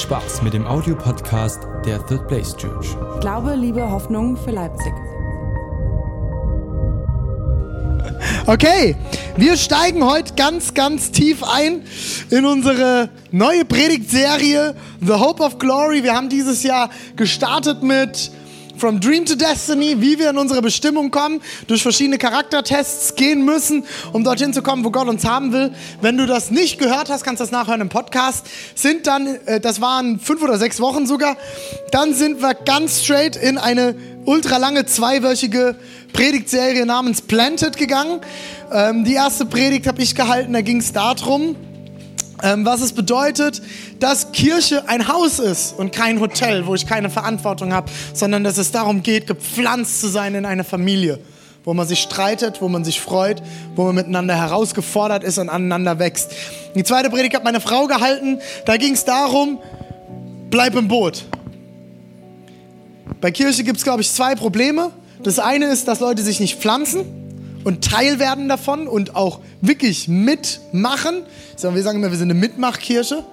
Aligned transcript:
Spaß 0.00 0.42
mit 0.42 0.54
dem 0.54 0.66
Audiopodcast 0.66 1.60
der 1.84 2.04
Third 2.06 2.28
Place 2.28 2.56
Church. 2.56 2.96
Glaube, 3.20 3.54
Liebe, 3.54 3.90
Hoffnung 3.90 4.36
für 4.36 4.50
Leipzig. 4.50 4.92
Okay, 8.46 8.94
wir 9.36 9.56
steigen 9.56 10.04
heute 10.04 10.34
ganz, 10.34 10.74
ganz 10.74 11.10
tief 11.10 11.42
ein 11.42 11.82
in 12.30 12.44
unsere 12.44 13.08
neue 13.32 13.64
Predigtserie 13.64 14.74
The 15.00 15.14
Hope 15.14 15.42
of 15.42 15.58
Glory. 15.58 16.02
Wir 16.02 16.14
haben 16.14 16.28
dieses 16.28 16.62
Jahr 16.62 16.90
gestartet 17.16 17.82
mit 17.82 18.30
From 18.78 19.00
Dream 19.00 19.24
to 19.24 19.34
Destiny, 19.34 20.00
wie 20.00 20.18
wir 20.18 20.30
in 20.30 20.38
unsere 20.38 20.60
Bestimmung 20.60 21.10
kommen, 21.10 21.40
durch 21.66 21.82
verschiedene 21.82 22.18
Charaktertests 22.18 23.14
gehen 23.14 23.44
müssen, 23.44 23.84
um 24.12 24.22
dorthin 24.22 24.52
zu 24.52 24.62
kommen, 24.62 24.84
wo 24.84 24.90
Gott 24.90 25.08
uns 25.08 25.24
haben 25.24 25.52
will. 25.52 25.72
Wenn 26.02 26.18
du 26.18 26.26
das 26.26 26.50
nicht 26.50 26.78
gehört 26.78 27.08
hast, 27.08 27.24
kannst 27.24 27.40
du 27.40 27.44
das 27.44 27.52
nachhören 27.52 27.80
im 27.80 27.88
Podcast. 27.88 28.46
Sind 28.74 29.06
dann, 29.06 29.26
äh, 29.46 29.60
das 29.60 29.80
waren 29.80 30.20
fünf 30.20 30.42
oder 30.42 30.58
sechs 30.58 30.80
Wochen 30.80 31.06
sogar, 31.06 31.36
dann 31.90 32.12
sind 32.12 32.42
wir 32.42 32.54
ganz 32.54 33.02
straight 33.02 33.36
in 33.36 33.56
eine 33.56 33.94
ultralange 34.26 34.84
zweiwöchige 34.84 35.76
Predigtserie 36.12 36.84
namens 36.84 37.22
Planted 37.22 37.76
gegangen. 37.76 38.20
Ähm, 38.72 39.04
die 39.04 39.14
erste 39.14 39.46
Predigt 39.46 39.86
habe 39.86 40.02
ich 40.02 40.14
gehalten, 40.14 40.52
da 40.52 40.60
ging 40.60 40.78
es 40.78 40.92
darum, 40.92 41.56
was 42.42 42.80
es 42.80 42.92
bedeutet, 42.92 43.62
dass 43.98 44.32
Kirche 44.32 44.88
ein 44.88 45.08
Haus 45.08 45.38
ist 45.38 45.78
und 45.78 45.92
kein 45.92 46.20
Hotel, 46.20 46.66
wo 46.66 46.74
ich 46.74 46.86
keine 46.86 47.10
Verantwortung 47.10 47.72
habe, 47.72 47.90
sondern 48.12 48.44
dass 48.44 48.58
es 48.58 48.72
darum 48.72 49.02
geht, 49.02 49.26
gepflanzt 49.26 50.00
zu 50.00 50.08
sein 50.08 50.34
in 50.34 50.44
eine 50.44 50.64
Familie, 50.64 51.18
wo 51.64 51.74
man 51.74 51.86
sich 51.86 52.00
streitet, 52.00 52.60
wo 52.60 52.68
man 52.68 52.84
sich 52.84 53.00
freut, 53.00 53.42
wo 53.74 53.84
man 53.84 53.94
miteinander 53.94 54.36
herausgefordert 54.36 55.24
ist 55.24 55.38
und 55.38 55.48
aneinander 55.48 55.98
wächst. 55.98 56.32
Die 56.74 56.84
zweite 56.84 57.10
Predigt 57.10 57.34
hat 57.34 57.44
meine 57.44 57.60
Frau 57.60 57.86
gehalten, 57.86 58.38
da 58.66 58.76
ging 58.76 58.92
es 58.92 59.04
darum, 59.04 59.58
bleib 60.50 60.74
im 60.74 60.88
Boot. 60.88 61.24
Bei 63.20 63.30
Kirche 63.30 63.64
gibt 63.64 63.78
es, 63.78 63.84
glaube 63.84 64.02
ich, 64.02 64.10
zwei 64.10 64.34
Probleme. 64.34 64.90
Das 65.22 65.38
eine 65.38 65.66
ist, 65.66 65.88
dass 65.88 66.00
Leute 66.00 66.22
sich 66.22 66.38
nicht 66.38 66.60
pflanzen 66.60 67.25
und 67.66 67.82
Teil 67.82 68.20
werden 68.20 68.48
davon 68.48 68.86
und 68.86 69.16
auch 69.16 69.40
wirklich 69.60 70.06
mitmachen. 70.06 71.24
Wir 71.60 71.82
sagen 71.82 71.98
immer, 71.98 72.12
wir 72.12 72.16
sind 72.16 72.30
eine 72.30 72.38
Mitmachkirche. 72.38 73.24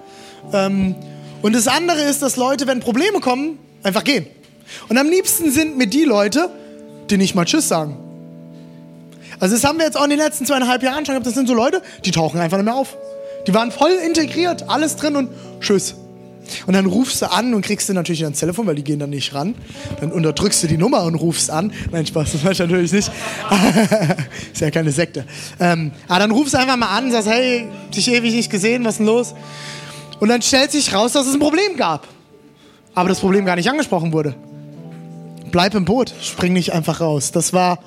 Ähm, 0.52 0.96
und 1.40 1.54
das 1.54 1.68
andere 1.68 2.00
ist, 2.00 2.20
dass 2.20 2.34
Leute, 2.34 2.66
wenn 2.66 2.80
Probleme 2.80 3.20
kommen, 3.20 3.60
einfach 3.84 4.02
gehen. 4.02 4.26
Und 4.88 4.98
am 4.98 5.08
liebsten 5.08 5.52
sind 5.52 5.78
mir 5.78 5.86
die 5.86 6.02
Leute, 6.02 6.50
die 7.10 7.16
nicht 7.16 7.36
mal 7.36 7.44
Tschüss 7.44 7.68
sagen. 7.68 7.96
Also 9.38 9.54
das 9.54 9.62
haben 9.62 9.78
wir 9.78 9.84
jetzt 9.84 9.96
auch 9.96 10.02
in 10.02 10.10
den 10.10 10.18
letzten 10.18 10.46
zweieinhalb 10.46 10.82
Jahren 10.82 11.06
schon 11.06 11.12
gehabt. 11.12 11.26
Das 11.26 11.34
sind 11.34 11.46
so 11.46 11.54
Leute, 11.54 11.80
die 12.04 12.10
tauchen 12.10 12.40
einfach 12.40 12.56
nicht 12.56 12.64
mehr 12.64 12.74
auf. 12.74 12.96
Die 13.46 13.54
waren 13.54 13.70
voll 13.70 13.92
integriert, 14.04 14.68
alles 14.68 14.96
drin 14.96 15.14
und 15.14 15.30
Tschüss. 15.60 15.94
Und 16.66 16.74
dann 16.74 16.86
rufst 16.86 17.22
du 17.22 17.30
an 17.30 17.54
und 17.54 17.64
kriegst 17.64 17.88
du 17.88 17.92
natürlich 17.92 18.24
ans 18.24 18.40
Telefon, 18.40 18.66
weil 18.66 18.74
die 18.74 18.84
gehen 18.84 18.98
dann 18.98 19.10
nicht 19.10 19.34
ran. 19.34 19.54
Dann 20.00 20.12
unterdrückst 20.12 20.62
du 20.62 20.66
die 20.66 20.76
Nummer 20.76 21.04
und 21.04 21.14
rufst 21.14 21.50
an. 21.50 21.72
Nein, 21.90 22.06
Spaß, 22.06 22.32
das 22.32 22.42
meinst 22.42 22.60
du 22.60 22.64
natürlich 22.66 22.92
nicht. 22.92 23.10
ist 24.52 24.60
ja 24.60 24.70
keine 24.70 24.92
Sekte. 24.92 25.24
Ähm, 25.58 25.92
aber 26.08 26.20
dann 26.20 26.30
rufst 26.30 26.54
du 26.54 26.58
einfach 26.58 26.76
mal 26.76 26.96
an 26.96 27.04
und 27.04 27.12
sagst, 27.12 27.28
hey, 27.28 27.66
dich 27.94 28.10
ewig 28.10 28.34
nicht 28.34 28.50
gesehen, 28.50 28.84
was 28.84 28.94
ist 28.94 28.98
denn 28.98 29.06
los? 29.06 29.34
Und 30.20 30.28
dann 30.28 30.42
stellt 30.42 30.70
sich 30.70 30.94
raus, 30.94 31.12
dass 31.12 31.26
es 31.26 31.34
ein 31.34 31.40
Problem 31.40 31.76
gab. 31.76 32.06
Aber 32.94 33.08
das 33.08 33.20
Problem 33.20 33.44
gar 33.44 33.56
nicht 33.56 33.68
angesprochen 33.68 34.12
wurde. 34.12 34.34
Bleib 35.50 35.74
im 35.74 35.84
Boot, 35.84 36.12
spring 36.22 36.52
nicht 36.52 36.72
einfach 36.72 37.00
raus. 37.00 37.32
Das 37.32 37.52
war 37.52 37.78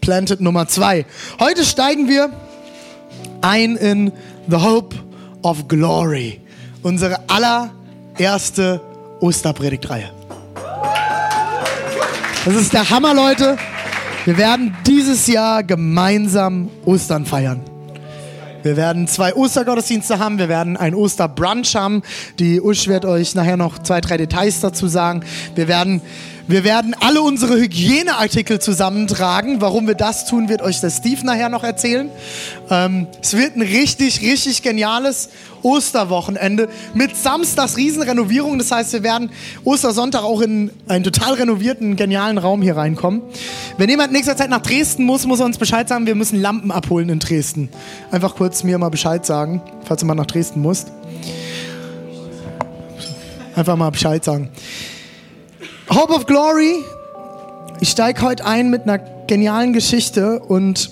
Planted 0.00 0.40
Nummer 0.40 0.66
zwei. 0.68 1.06
Heute 1.38 1.64
steigen 1.64 2.08
wir 2.08 2.30
ein 3.40 3.76
in 3.76 4.12
The 4.48 4.56
Hope 4.56 4.96
of 5.42 5.68
Glory. 5.68 6.40
Unsere 6.82 7.28
allererste 8.20 8.82
Osterpredigtreihe. 9.20 10.10
Das 12.44 12.54
ist 12.54 12.72
der 12.74 12.90
Hammer, 12.90 13.14
Leute. 13.14 13.56
Wir 14.26 14.36
werden 14.36 14.76
dieses 14.86 15.26
Jahr 15.26 15.62
gemeinsam 15.62 16.68
Ostern 16.84 17.24
feiern. 17.24 17.62
Wir 18.62 18.76
werden 18.76 19.08
zwei 19.08 19.34
Ostergottesdienste 19.34 20.18
haben, 20.18 20.36
wir 20.36 20.50
werden 20.50 20.76
ein 20.76 20.94
Osterbrunch 20.94 21.74
haben. 21.74 22.02
Die 22.38 22.60
Usch 22.60 22.88
wird 22.88 23.06
euch 23.06 23.34
nachher 23.34 23.56
noch 23.56 23.78
zwei, 23.78 24.02
drei 24.02 24.18
Details 24.18 24.60
dazu 24.60 24.86
sagen. 24.86 25.22
Wir 25.54 25.66
werden, 25.66 26.02
wir 26.50 26.64
werden 26.64 26.96
alle 26.98 27.22
unsere 27.22 27.56
Hygieneartikel 27.56 28.58
zusammentragen. 28.58 29.60
Warum 29.60 29.86
wir 29.86 29.94
das 29.94 30.26
tun, 30.26 30.48
wird 30.48 30.62
euch 30.62 30.80
der 30.80 30.90
Steve 30.90 31.24
nachher 31.24 31.48
noch 31.48 31.62
erzählen. 31.62 32.10
Ähm, 32.68 33.06
es 33.22 33.36
wird 33.36 33.56
ein 33.56 33.62
richtig, 33.62 34.20
richtig 34.20 34.62
geniales 34.62 35.28
Osterwochenende 35.62 36.68
mit 36.94 37.16
Samstags 37.16 37.76
Riesenrenovierung. 37.76 38.58
Das 38.58 38.72
heißt, 38.72 38.92
wir 38.92 39.02
werden 39.02 39.30
Ostersonntag 39.64 40.24
auch 40.24 40.40
in 40.40 40.70
einen 40.88 41.04
total 41.04 41.34
renovierten, 41.34 41.94
genialen 41.94 42.38
Raum 42.38 42.62
hier 42.62 42.76
reinkommen. 42.76 43.22
Wenn 43.78 43.88
jemand 43.88 44.12
nächster 44.12 44.36
Zeit 44.36 44.50
nach 44.50 44.62
Dresden 44.62 45.04
muss, 45.04 45.26
muss 45.26 45.38
er 45.40 45.46
uns 45.46 45.58
Bescheid 45.58 45.88
sagen. 45.88 46.06
Wir 46.06 46.16
müssen 46.16 46.40
Lampen 46.40 46.72
abholen 46.72 47.10
in 47.10 47.20
Dresden. 47.20 47.68
Einfach 48.10 48.34
kurz 48.34 48.64
mir 48.64 48.76
mal 48.78 48.88
Bescheid 48.88 49.24
sagen, 49.24 49.62
falls 49.84 50.00
du 50.00 50.06
mal 50.06 50.14
nach 50.14 50.26
Dresden 50.26 50.62
musst. 50.62 50.88
Einfach 53.54 53.76
mal 53.76 53.90
Bescheid 53.90 54.24
sagen. 54.24 54.50
Hope 55.92 56.12
of 56.12 56.26
Glory. 56.26 56.84
Ich 57.80 57.88
steige 57.88 58.22
heute 58.22 58.46
ein 58.46 58.70
mit 58.70 58.82
einer 58.82 58.98
genialen 59.26 59.72
Geschichte 59.72 60.38
und 60.38 60.88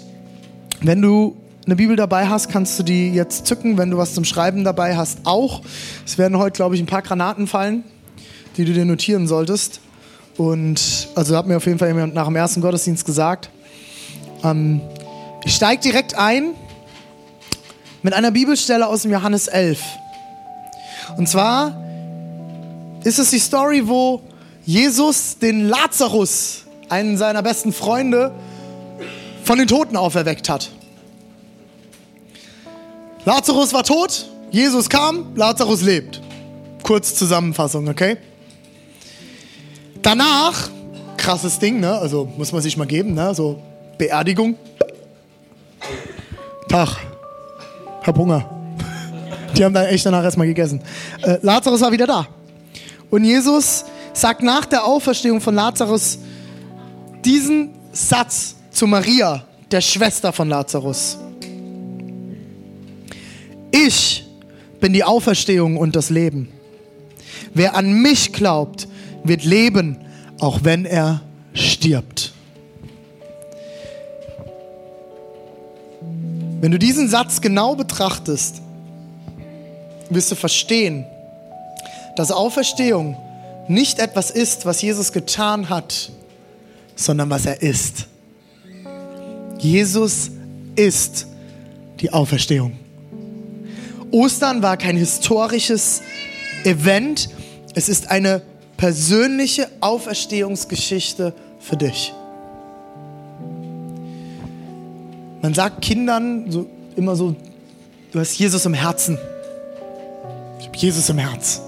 wenn 0.80 1.00
du 1.00 1.36
eine 1.66 1.76
Bibel 1.76 1.94
dabei 1.94 2.26
hast, 2.26 2.48
kannst 2.48 2.80
du 2.80 2.82
die 2.82 3.12
jetzt 3.14 3.46
zücken. 3.46 3.78
Wenn 3.78 3.92
du 3.92 3.96
was 3.96 4.14
zum 4.14 4.24
Schreiben 4.24 4.64
dabei 4.64 4.96
hast, 4.96 5.20
auch. 5.22 5.62
Es 6.04 6.18
werden 6.18 6.36
heute, 6.36 6.56
glaube 6.56 6.74
ich, 6.74 6.80
ein 6.80 6.86
paar 6.86 7.02
Granaten 7.02 7.46
fallen, 7.46 7.84
die 8.56 8.64
du 8.64 8.72
dir 8.72 8.84
notieren 8.84 9.28
solltest. 9.28 9.78
Und 10.36 11.06
also 11.14 11.36
hat 11.36 11.46
mir 11.46 11.58
auf 11.58 11.66
jeden 11.66 11.78
Fall 11.78 11.88
jemand 11.88 12.14
nach 12.14 12.26
dem 12.26 12.34
ersten 12.34 12.60
Gottesdienst 12.60 13.06
gesagt. 13.06 13.50
Ähm, 14.42 14.80
ich 15.44 15.54
steige 15.54 15.80
direkt 15.80 16.16
ein 16.16 16.54
mit 18.02 18.14
einer 18.14 18.32
Bibelstelle 18.32 18.88
aus 18.88 19.02
dem 19.02 19.12
Johannes 19.12 19.46
11. 19.46 19.80
Und 21.16 21.28
zwar 21.28 21.80
ist 23.04 23.20
es 23.20 23.30
die 23.30 23.38
Story, 23.38 23.86
wo 23.86 24.22
Jesus 24.68 25.38
den 25.38 25.66
Lazarus, 25.66 26.64
einen 26.90 27.16
seiner 27.16 27.42
besten 27.42 27.72
Freunde, 27.72 28.32
von 29.42 29.56
den 29.56 29.66
Toten 29.66 29.96
auferweckt 29.96 30.50
hat. 30.50 30.68
Lazarus 33.24 33.72
war 33.72 33.82
tot, 33.82 34.28
Jesus 34.50 34.90
kam, 34.90 35.34
Lazarus 35.36 35.80
lebt. 35.80 36.20
Kurz 36.82 37.14
Zusammenfassung, 37.14 37.88
okay? 37.88 38.18
Danach, 40.02 40.68
krasses 41.16 41.58
Ding, 41.58 41.80
ne? 41.80 41.96
Also 41.96 42.30
muss 42.36 42.52
man 42.52 42.60
sich 42.60 42.76
mal 42.76 42.86
geben, 42.86 43.14
ne? 43.14 43.34
So 43.34 43.62
Beerdigung. 43.96 44.54
Tag, 46.68 46.94
hab 48.02 48.18
Hunger. 48.18 48.46
Die 49.56 49.64
haben 49.64 49.72
da 49.72 49.86
echt 49.86 50.04
danach 50.04 50.24
erstmal 50.24 50.46
gegessen. 50.46 50.82
Äh, 51.22 51.38
Lazarus 51.40 51.80
war 51.80 51.90
wieder 51.90 52.06
da. 52.06 52.26
Und 53.08 53.24
Jesus 53.24 53.86
sagt 54.18 54.42
nach 54.42 54.66
der 54.66 54.84
Auferstehung 54.84 55.40
von 55.40 55.54
Lazarus 55.54 56.18
diesen 57.24 57.70
Satz 57.92 58.56
zu 58.70 58.86
Maria, 58.86 59.44
der 59.70 59.80
Schwester 59.80 60.32
von 60.32 60.48
Lazarus. 60.48 61.18
Ich 63.70 64.24
bin 64.80 64.92
die 64.92 65.04
Auferstehung 65.04 65.76
und 65.76 65.96
das 65.96 66.10
Leben. 66.10 66.48
Wer 67.54 67.74
an 67.74 67.92
mich 67.92 68.32
glaubt, 68.32 68.88
wird 69.24 69.44
leben, 69.44 69.98
auch 70.38 70.60
wenn 70.62 70.84
er 70.84 71.22
stirbt. 71.52 72.32
Wenn 76.60 76.72
du 76.72 76.78
diesen 76.78 77.08
Satz 77.08 77.40
genau 77.40 77.74
betrachtest, 77.74 78.62
wirst 80.10 80.30
du 80.30 80.34
verstehen, 80.34 81.04
dass 82.16 82.32
Auferstehung 82.32 83.16
nicht 83.68 83.98
etwas 83.98 84.30
ist, 84.30 84.66
was 84.66 84.82
Jesus 84.82 85.12
getan 85.12 85.68
hat, 85.68 86.10
sondern 86.96 87.30
was 87.30 87.46
er 87.46 87.62
ist. 87.62 88.06
Jesus 89.58 90.30
ist 90.76 91.26
die 92.00 92.12
Auferstehung. 92.12 92.76
Ostern 94.10 94.62
war 94.62 94.76
kein 94.76 94.96
historisches 94.96 96.00
Event, 96.64 97.28
es 97.74 97.88
ist 97.88 98.10
eine 98.10 98.42
persönliche 98.76 99.68
Auferstehungsgeschichte 99.80 101.34
für 101.60 101.76
dich. 101.76 102.14
Man 105.42 105.54
sagt 105.54 105.82
Kindern 105.82 106.50
so, 106.50 106.66
immer 106.96 107.14
so, 107.14 107.36
du 108.12 108.18
hast 108.18 108.38
Jesus 108.38 108.64
im 108.64 108.74
Herzen. 108.74 109.18
Ich 110.58 110.66
habe 110.66 110.76
Jesus 110.76 111.08
im 111.10 111.18
Herz. 111.18 111.60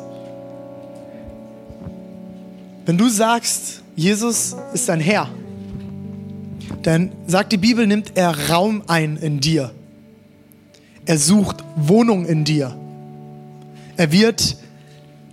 Wenn 2.91 2.99
du 2.99 3.09
sagst, 3.09 3.83
Jesus 3.95 4.57
ist 4.75 4.89
dein 4.89 4.99
Herr, 4.99 5.29
dann 6.83 7.13
sagt 7.25 7.53
die 7.53 7.57
Bibel, 7.57 7.87
nimmt 7.87 8.17
er 8.17 8.51
Raum 8.51 8.83
ein 8.89 9.17
in 9.17 9.39
dir. 9.39 9.71
Er 11.07 11.17
sucht 11.17 11.63
Wohnung 11.77 12.27
in 12.27 12.45
dir. 12.45 12.77
Er 13.97 14.11
wird 14.11 14.57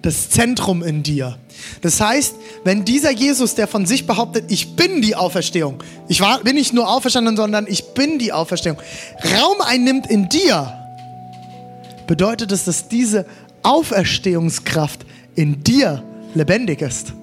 das 0.04 0.30
Zentrum 0.30 0.83
in 0.83 1.01
dir. 1.01 1.39
Das 1.81 2.00
heißt, 2.00 2.36
wenn 2.63 2.86
dieser 2.86 3.09
Jesus, 3.09 3.56
der 3.56 3.65
von 3.65 3.88
sich 3.88 4.06
behauptet, 4.06 4.44
ich 4.50 4.75
bin 4.75 5.01
die 5.01 5.15
Auferstehung, 5.15 5.81
ich 6.07 6.21
war, 6.21 6.44
bin 6.44 6.57
nicht 6.57 6.75
nur 6.75 6.88
auferstanden, 6.88 7.36
sondern 7.36 7.65
ich 7.68 7.86
bin 7.95 8.19
die 8.19 8.33
Auferstehung, 8.33 8.77
Raum 9.36 9.62
einnimmt 9.62 10.06
in 10.06 10.30
dir, 10.30 10.74
bedeutet 12.06 12.51
es, 12.51 12.65
dass 12.65 12.88
diese 12.88 13.25
Auferstehungskraft 13.63 15.07
in 15.33 15.63
dir 15.63 16.04
lebendig 16.36 16.83
ist. 16.83 17.13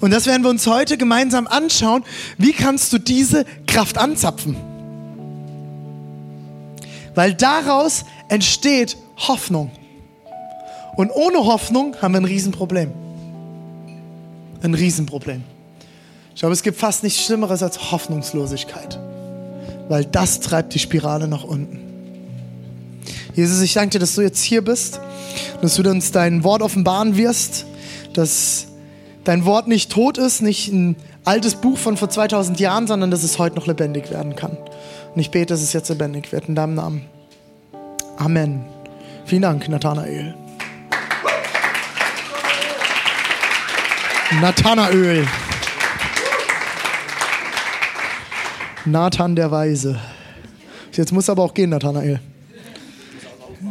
Und 0.00 0.10
das 0.12 0.26
werden 0.26 0.42
wir 0.42 0.50
uns 0.50 0.66
heute 0.66 0.96
gemeinsam 0.96 1.46
anschauen. 1.46 2.04
Wie 2.38 2.52
kannst 2.52 2.92
du 2.92 2.98
diese 2.98 3.44
Kraft 3.66 3.98
anzapfen? 3.98 4.56
Weil 7.14 7.34
daraus 7.34 8.04
entsteht 8.28 8.96
Hoffnung. 9.16 9.70
Und 10.96 11.10
ohne 11.10 11.38
Hoffnung 11.38 11.96
haben 12.00 12.12
wir 12.12 12.20
ein 12.20 12.24
Riesenproblem. 12.24 12.90
Ein 14.62 14.74
Riesenproblem. 14.74 15.42
Ich 16.34 16.40
glaube, 16.40 16.52
es 16.52 16.62
gibt 16.62 16.78
fast 16.78 17.02
nichts 17.02 17.24
Schlimmeres 17.24 17.62
als 17.62 17.90
Hoffnungslosigkeit. 17.90 18.98
Weil 19.88 20.04
das 20.04 20.40
treibt 20.40 20.74
die 20.74 20.78
Spirale 20.78 21.28
nach 21.28 21.44
unten. 21.44 21.80
Jesus, 23.34 23.60
ich 23.60 23.74
danke 23.74 23.90
dir, 23.90 23.98
dass 23.98 24.14
du 24.14 24.22
jetzt 24.22 24.42
hier 24.42 24.62
bist, 24.62 25.00
dass 25.60 25.76
du 25.76 25.88
uns 25.88 26.12
dein 26.12 26.44
Wort 26.44 26.62
offenbaren 26.62 27.16
wirst, 27.16 27.66
dass 28.14 28.65
dein 29.26 29.44
Wort 29.44 29.66
nicht 29.66 29.90
tot 29.90 30.18
ist, 30.18 30.40
nicht 30.40 30.72
ein 30.72 30.96
altes 31.24 31.56
Buch 31.56 31.76
von 31.76 31.96
vor 31.96 32.08
2000 32.08 32.58
Jahren, 32.60 32.86
sondern 32.86 33.10
dass 33.10 33.24
es 33.24 33.38
heute 33.38 33.56
noch 33.56 33.66
lebendig 33.66 34.10
werden 34.10 34.36
kann. 34.36 34.56
Und 35.14 35.20
ich 35.20 35.30
bete, 35.30 35.46
dass 35.46 35.62
es 35.62 35.72
jetzt 35.72 35.88
lebendig 35.88 36.32
wird. 36.32 36.48
In 36.48 36.54
deinem 36.54 36.74
Namen. 36.74 37.02
Amen. 38.16 38.64
Vielen 39.24 39.42
Dank, 39.42 39.68
Nathanael. 39.68 40.34
Nathanael. 44.40 45.26
Nathan 48.84 49.34
der 49.34 49.50
Weise. 49.50 49.98
Jetzt 50.92 51.12
muss 51.12 51.28
aber 51.28 51.42
auch 51.42 51.52
gehen, 51.52 51.70
Nathanael. 51.70 52.20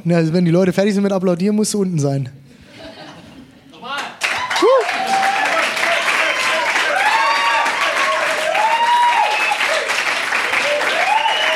Ja, 0.04 0.18
also 0.18 0.34
wenn 0.34 0.44
die 0.44 0.52
Leute 0.52 0.74
fertig 0.74 0.94
sind 0.94 1.04
mit 1.04 1.14
Applaudieren, 1.14 1.56
musst 1.56 1.74
du 1.74 1.82
unten 1.82 2.00
sein. 2.00 2.30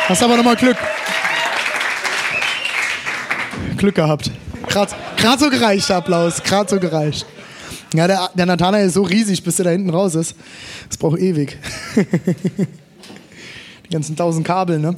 Hast 0.10 0.24
aber 0.24 0.38
nochmal 0.38 0.56
Glück. 0.56 0.76
Glück 3.78 3.94
gehabt. 3.94 4.32
Gerade 4.68 5.40
so 5.40 5.52
gereicht, 5.52 5.92
Applaus. 5.92 6.42
Gerade 6.42 6.68
so 6.68 6.80
gereicht. 6.80 7.28
Ja, 7.94 8.08
der, 8.08 8.32
der 8.34 8.48
Nathanael 8.48 8.88
ist 8.88 8.96
so 8.96 9.04
riesig, 9.04 9.44
bis 9.44 9.60
er 9.60 9.66
da 9.66 9.70
hinten 9.70 9.92
raus 9.92 10.16
ist. 10.16 10.34
Das 10.88 10.98
braucht 10.98 11.20
ewig. 11.20 11.60
Die 13.86 13.90
ganzen 13.92 14.16
tausend 14.16 14.48
Kabel, 14.48 14.80
ne? 14.80 14.96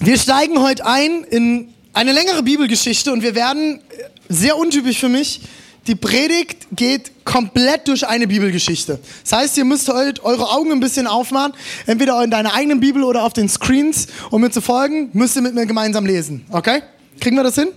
Wir 0.00 0.16
steigen 0.16 0.62
heute 0.62 0.86
ein 0.86 1.24
in 1.24 1.74
eine 1.92 2.14
längere 2.14 2.42
Bibelgeschichte 2.42 3.12
und 3.12 3.22
wir 3.22 3.34
werden, 3.34 3.82
sehr 4.30 4.56
untypisch 4.56 4.98
für 4.98 5.10
mich, 5.10 5.42
die 5.86 5.94
Predigt 5.94 6.68
geht 6.72 7.24
komplett 7.24 7.88
durch 7.88 8.06
eine 8.06 8.26
Bibelgeschichte. 8.26 8.98
Das 9.22 9.32
heißt, 9.32 9.58
ihr 9.58 9.64
müsst 9.64 9.88
heute 9.88 10.22
eure 10.24 10.50
Augen 10.50 10.72
ein 10.72 10.80
bisschen 10.80 11.06
aufmachen, 11.06 11.52
entweder 11.86 12.22
in 12.22 12.30
deiner 12.30 12.54
eigenen 12.54 12.80
Bibel 12.80 13.02
oder 13.02 13.24
auf 13.24 13.32
den 13.32 13.48
Screens, 13.48 14.06
um 14.30 14.42
mir 14.42 14.50
zu 14.50 14.60
folgen, 14.60 15.10
müsst 15.12 15.36
ihr 15.36 15.42
mit 15.42 15.54
mir 15.54 15.66
gemeinsam 15.66 16.04
lesen. 16.04 16.44
Okay? 16.50 16.82
Kriegen 17.18 17.36
wir 17.36 17.44
das 17.44 17.54
hin? 17.54 17.68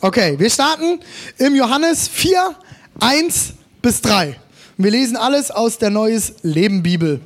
Okay, 0.00 0.38
wir 0.38 0.50
starten 0.50 1.00
im 1.38 1.54
Johannes 1.54 2.08
4, 2.08 2.54
1 3.00 3.54
bis 3.80 4.02
3. 4.02 4.36
Wir 4.76 4.90
lesen 4.90 5.16
alles 5.16 5.50
aus 5.50 5.78
der 5.78 5.90
Neues 5.90 6.34
Leben 6.42 6.82
Bibel. 6.82 7.20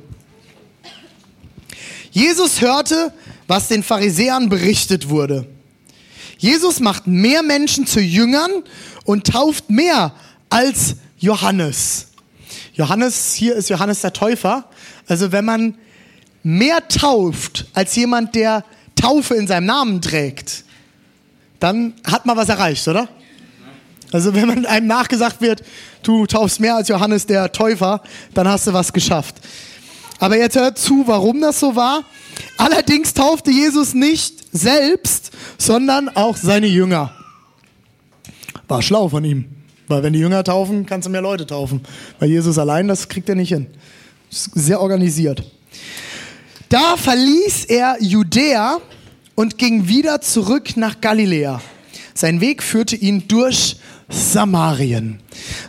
Jesus 2.11 2.61
hörte, 2.61 3.11
was 3.47 3.67
den 3.67 3.83
Pharisäern 3.83 4.49
berichtet 4.49 5.09
wurde. 5.09 5.45
Jesus 6.39 6.79
macht 6.79 7.05
mehr 7.05 7.43
Menschen 7.43 7.85
zu 7.85 7.99
Jüngern 7.99 8.63
und 9.03 9.27
tauft 9.27 9.69
mehr 9.69 10.13
als 10.49 10.95
Johannes. 11.17 12.07
Johannes, 12.73 13.33
hier 13.33 13.55
ist 13.55 13.69
Johannes 13.69 13.99
der 13.99 14.13
Täufer. 14.13 14.63
Also 15.05 15.33
wenn 15.33 15.43
man 15.43 15.75
mehr 16.41 16.87
tauft 16.87 17.67
als 17.73 17.93
jemand, 17.97 18.35
der 18.35 18.63
Taufe 18.95 19.35
in 19.35 19.47
seinem 19.47 19.65
Namen 19.65 20.01
trägt, 20.01 20.63
dann 21.59 21.93
hat 22.05 22.25
man 22.25 22.37
was 22.37 22.47
erreicht, 22.47 22.87
oder? 22.87 23.09
Also 24.13 24.33
wenn 24.33 24.47
man 24.47 24.65
einem 24.65 24.87
nachgesagt 24.87 25.41
wird, 25.41 25.61
du 26.03 26.25
taufst 26.25 26.61
mehr 26.61 26.75
als 26.75 26.87
Johannes 26.87 27.25
der 27.25 27.51
Täufer, 27.51 28.01
dann 28.33 28.47
hast 28.47 28.65
du 28.65 28.71
was 28.71 28.93
geschafft. 28.93 29.35
Aber 30.19 30.37
jetzt 30.37 30.55
hört 30.57 30.77
zu, 30.77 31.03
warum 31.07 31.41
das 31.41 31.59
so 31.59 31.75
war. 31.75 32.03
Allerdings 32.57 33.13
taufte 33.13 33.51
Jesus 33.51 33.93
nicht 33.93 34.45
selbst, 34.51 35.31
sondern 35.57 36.09
auch 36.09 36.35
seine 36.35 36.67
Jünger. 36.67 37.13
War 38.67 38.81
schlau 38.81 39.09
von 39.09 39.23
ihm. 39.23 39.45
Weil 39.87 40.03
wenn 40.03 40.13
die 40.13 40.19
Jünger 40.19 40.43
taufen, 40.43 40.85
kannst 40.85 41.07
du 41.07 41.11
mehr 41.11 41.21
Leute 41.21 41.47
taufen. 41.47 41.81
Weil 42.19 42.29
Jesus 42.29 42.59
allein, 42.59 42.87
das 42.87 43.09
kriegt 43.09 43.27
er 43.29 43.35
nicht 43.35 43.49
hin. 43.49 43.67
Sehr 44.29 44.79
organisiert. 44.79 45.43
Da 46.67 46.97
verließ 46.97 47.65
er 47.65 47.97
Judäa 47.99 48.77
und 49.33 49.57
ging 49.57 49.87
wieder 49.87 50.21
zurück 50.21 50.77
nach 50.77 51.01
Galiläa. 51.01 51.61
Sein 52.13 52.41
Weg 52.41 52.61
führte 52.61 52.95
ihn 52.95 53.27
durch 53.27 53.77
Samarien. 54.09 55.19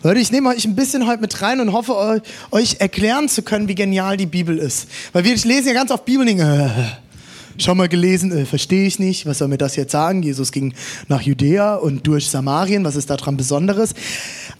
Leute, 0.03 0.21
ich 0.21 0.33
nehme 0.33 0.49
euch 0.49 0.65
ein 0.65 0.75
bisschen 0.75 1.07
heute 1.07 1.21
mit 1.21 1.43
rein 1.43 1.61
und 1.61 1.73
hoffe, 1.73 2.23
euch 2.51 2.77
erklären 2.79 3.29
zu 3.29 3.43
können, 3.43 3.69
wie 3.69 3.75
genial 3.75 4.17
die 4.17 4.27
Bibel 4.27 4.59
ist. 4.59 4.89
Weil 5.13 5.25
wir 5.25 5.37
lesen 5.37 5.69
ja 5.69 5.75
ganz 5.75 5.91
oft 5.91 6.07
Bibel 6.07 6.21
und 6.21 6.27
denken, 6.27 6.71
schon 7.59 7.77
mal 7.77 7.89
gelesen, 7.89 8.33
äh, 8.33 8.47
verstehe 8.47 8.87
ich 8.87 8.99
nicht, 8.99 9.27
was 9.27 9.39
soll 9.39 9.49
mir 9.49 9.59
das 9.59 9.77
jetzt 9.77 9.93
sagen? 9.93 10.23
Jesus 10.23 10.53
ging 10.53 10.73
nach 11.09 11.21
Judäa 11.21 11.75
und 11.75 12.07
durch 12.07 12.29
Samarien, 12.29 12.85
was 12.85 12.97
ist 12.97 13.11
daran 13.11 13.37
Besonderes? 13.37 13.95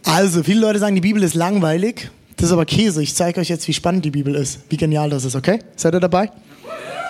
Also, 0.05 0.43
viele 0.43 0.61
Leute 0.61 0.79
sagen, 0.79 0.94
die 0.94 1.00
Bibel 1.00 1.23
ist 1.23 1.35
langweilig. 1.35 2.11
Das 2.37 2.47
ist 2.49 2.53
aber 2.53 2.67
Käse. 2.67 3.03
Ich 3.03 3.15
zeige 3.15 3.41
euch 3.41 3.49
jetzt, 3.49 3.67
wie 3.69 3.72
spannend 3.72 4.05
die 4.05 4.10
Bibel 4.10 4.34
ist, 4.34 4.60
wie 4.69 4.77
genial 4.77 5.10
das 5.10 5.25
ist, 5.25 5.34
okay? 5.34 5.60
Seid 5.77 5.94
ihr 5.94 6.01
dabei? 6.01 6.31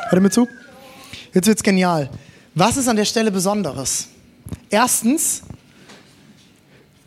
Hört 0.08 0.14
ihr 0.14 0.20
mir 0.20 0.30
zu? 0.30 0.48
Jetzt 1.32 1.46
wird's 1.46 1.62
genial. 1.62 2.10
Was 2.54 2.76
ist 2.76 2.88
an 2.88 2.96
der 2.96 3.04
Stelle 3.04 3.30
Besonderes? 3.30 4.08
Erstens 4.70 5.42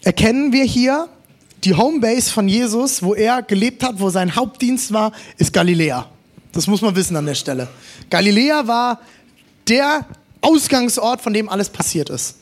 erkennen 0.03 0.51
wir 0.53 0.63
hier 0.63 1.07
die 1.63 1.73
Homebase 1.73 2.31
von 2.31 2.47
Jesus, 2.47 3.01
wo 3.01 3.13
er 3.13 3.41
gelebt 3.41 3.83
hat, 3.83 3.99
wo 3.99 4.09
sein 4.09 4.35
Hauptdienst 4.35 4.91
war, 4.91 5.13
ist 5.37 5.53
Galiläa. 5.53 6.07
Das 6.51 6.67
muss 6.67 6.81
man 6.81 6.95
wissen 6.95 7.15
an 7.15 7.25
der 7.25 7.35
Stelle. 7.35 7.67
Galiläa 8.09 8.67
war 8.67 8.99
der 9.67 10.05
Ausgangsort, 10.41 11.21
von 11.21 11.33
dem 11.33 11.49
alles 11.49 11.69
passiert 11.69 12.09
ist. 12.09 12.35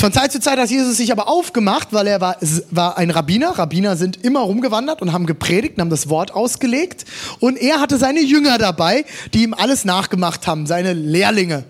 Von 0.00 0.14
Zeit 0.14 0.32
zu 0.32 0.40
Zeit 0.40 0.58
hat 0.58 0.70
Jesus 0.70 0.96
sich 0.96 1.12
aber 1.12 1.28
aufgemacht, 1.28 1.88
weil 1.92 2.06
er 2.06 2.22
war, 2.22 2.36
war 2.70 2.96
ein 2.96 3.10
Rabbiner. 3.10 3.58
Rabbiner 3.58 3.98
sind 3.98 4.24
immer 4.24 4.40
rumgewandert 4.40 5.02
und 5.02 5.12
haben 5.12 5.26
gepredigt 5.26 5.76
und 5.76 5.82
haben 5.82 5.90
das 5.90 6.08
Wort 6.08 6.32
ausgelegt. 6.32 7.04
Und 7.38 7.58
er 7.58 7.80
hatte 7.80 7.98
seine 7.98 8.20
Jünger 8.22 8.56
dabei, 8.56 9.04
die 9.34 9.42
ihm 9.42 9.52
alles 9.52 9.84
nachgemacht 9.84 10.46
haben, 10.46 10.66
seine 10.66 10.94
Lehrlinge. 10.94 11.64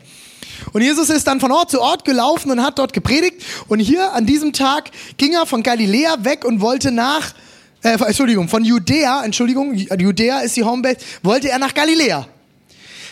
Und 0.73 0.83
Jesus 0.83 1.11
ist 1.11 1.27
dann 1.27 1.41
von 1.41 1.53
Ort 1.53 1.71
zu 1.71 1.81
Ort 1.81 2.05
gelaufen 2.05 2.51
und 2.51 2.63
hat 2.63 2.79
dort 2.79 2.93
gepredigt. 2.93 3.43
Und 3.69 3.81
hier 3.81 4.13
an 4.13 4.27
diesem 4.27 4.53
Tag 4.53 4.91
ging 5.17 5.33
er 5.33 5.47
von 5.47 5.63
Galiläa 5.63 6.25
weg 6.25 6.45
und 6.45 6.61
wollte 6.61 6.91
nach 6.91 7.35
äh, 7.83 7.93
Entschuldigung, 7.93 8.49
von 8.49 8.65
Judäa, 8.65 9.25
Entschuldigung, 9.25 9.75
Judäa 9.75 10.41
ist 10.41 10.57
die 10.57 10.65
Homebase, 10.65 10.99
wollte 11.23 11.49
er 11.49 11.59
nach 11.59 11.73
Galiläa. 11.73 12.27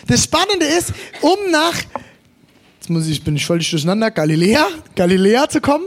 Das 0.07 0.23
Spannende 0.23 0.65
ist, 0.65 0.93
um 1.21 1.51
nach, 1.51 1.73
jetzt 2.79 2.89
muss 2.89 3.07
ich, 3.07 3.23
bin 3.23 3.35
ich 3.35 3.45
völlig 3.45 3.69
durcheinander, 3.69 4.11
Galiläa, 4.11 4.67
Galiläa 4.95 5.49
zu 5.49 5.59
kommen, 5.59 5.85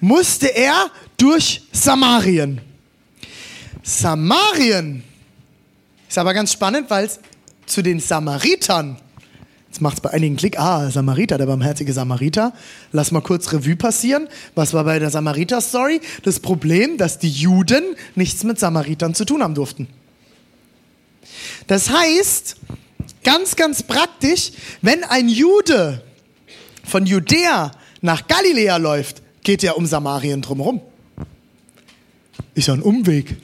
musste 0.00 0.46
er 0.48 0.90
durch 1.16 1.62
Samarien. 1.72 2.60
Samarien 3.82 5.02
ist 6.08 6.16
aber 6.16 6.32
ganz 6.32 6.52
spannend, 6.52 6.88
weil 6.88 7.04
es 7.04 7.20
zu 7.66 7.82
den 7.82 8.00
Samaritern 8.00 8.96
Jetzt 9.74 9.80
macht 9.80 9.96
es 9.96 10.00
bei 10.02 10.10
einigen 10.10 10.36
Klick. 10.36 10.56
Ah, 10.56 10.88
Samariter, 10.88 11.36
der 11.36 11.46
barmherzige 11.46 11.92
Samariter. 11.92 12.52
Lass 12.92 13.10
mal 13.10 13.22
kurz 13.22 13.52
Revue 13.52 13.74
passieren. 13.74 14.28
Was 14.54 14.72
war 14.72 14.84
bei 14.84 15.00
der 15.00 15.10
Samariter-Story? 15.10 16.00
Das 16.22 16.38
Problem, 16.38 16.96
dass 16.96 17.18
die 17.18 17.28
Juden 17.28 17.82
nichts 18.14 18.44
mit 18.44 18.60
Samaritern 18.60 19.16
zu 19.16 19.24
tun 19.24 19.42
haben 19.42 19.56
durften. 19.56 19.88
Das 21.66 21.90
heißt, 21.90 22.54
ganz, 23.24 23.56
ganz 23.56 23.82
praktisch, 23.82 24.52
wenn 24.80 25.02
ein 25.02 25.28
Jude 25.28 26.04
von 26.84 27.04
Judäa 27.04 27.72
nach 28.00 28.28
Galiläa 28.28 28.76
läuft, 28.76 29.22
geht 29.42 29.64
er 29.64 29.76
um 29.76 29.86
Samarien 29.86 30.40
drumherum. 30.40 30.82
Ist 32.54 32.68
ja 32.68 32.74
ein 32.74 32.82
Umweg. 32.82 33.38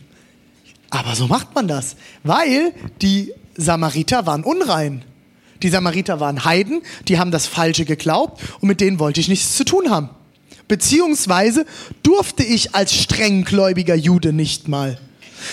Aber 0.90 1.16
so 1.16 1.26
macht 1.26 1.56
man 1.56 1.66
das, 1.66 1.96
weil 2.22 2.72
die 3.02 3.34
Samariter 3.56 4.26
waren 4.26 4.44
unrein. 4.44 5.04
Die 5.62 5.68
Samariter 5.68 6.20
waren 6.20 6.44
Heiden, 6.44 6.82
die 7.08 7.18
haben 7.18 7.30
das 7.30 7.46
Falsche 7.46 7.84
geglaubt 7.84 8.40
und 8.60 8.68
mit 8.68 8.80
denen 8.80 8.98
wollte 8.98 9.20
ich 9.20 9.28
nichts 9.28 9.56
zu 9.56 9.64
tun 9.64 9.90
haben. 9.90 10.10
Beziehungsweise 10.68 11.66
durfte 12.02 12.44
ich 12.44 12.74
als 12.74 12.94
strenggläubiger 12.94 13.94
Jude 13.94 14.32
nicht 14.32 14.68
mal. 14.68 14.98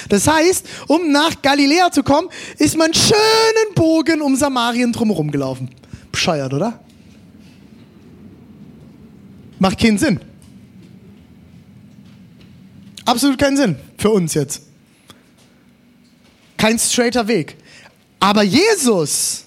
Das 0.09 0.27
heißt, 0.27 0.67
um 0.87 1.11
nach 1.11 1.41
Galiläa 1.41 1.91
zu 1.91 2.03
kommen, 2.03 2.29
ist 2.57 2.77
man 2.77 2.93
schönen 2.93 3.73
Bogen 3.75 4.21
um 4.21 4.35
Samarien 4.35 4.93
drumherum 4.93 5.31
gelaufen. 5.31 5.69
Bescheuert, 6.11 6.53
oder? 6.53 6.79
Macht 9.59 9.79
keinen 9.79 9.97
Sinn. 9.97 10.19
Absolut 13.05 13.39
keinen 13.39 13.57
Sinn 13.57 13.75
für 13.97 14.09
uns 14.09 14.33
jetzt. 14.33 14.61
Kein 16.57 16.77
straighter 16.77 17.27
Weg. 17.27 17.55
Aber 18.19 18.43
Jesus 18.43 19.46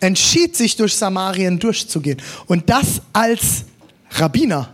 entschied 0.00 0.56
sich 0.56 0.76
durch 0.76 0.94
Samarien 0.94 1.58
durchzugehen. 1.58 2.20
Und 2.46 2.68
das 2.70 3.02
als 3.12 3.64
Rabbiner. 4.10 4.70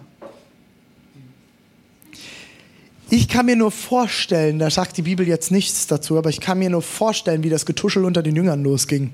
Ich 3.09 3.29
kann 3.29 3.47
mir 3.47 3.55
nur 3.55 3.71
vorstellen, 3.71 4.59
da 4.59 4.69
sagt 4.69 4.97
die 4.97 5.03
Bibel 5.03 5.29
jetzt 5.29 5.53
nichts 5.53 5.87
dazu, 5.87 6.19
aber 6.19 6.31
ich 6.31 6.41
kann 6.41 6.59
mir 6.59 6.71
nur 6.71 6.83
vorstellen, 6.83 7.45
wie 7.45 7.51
das 7.51 7.65
Getuschel 7.65 8.05
unter 8.05 8.23
den 8.23 8.35
Jüngern 8.35 8.65
losging. 8.65 9.13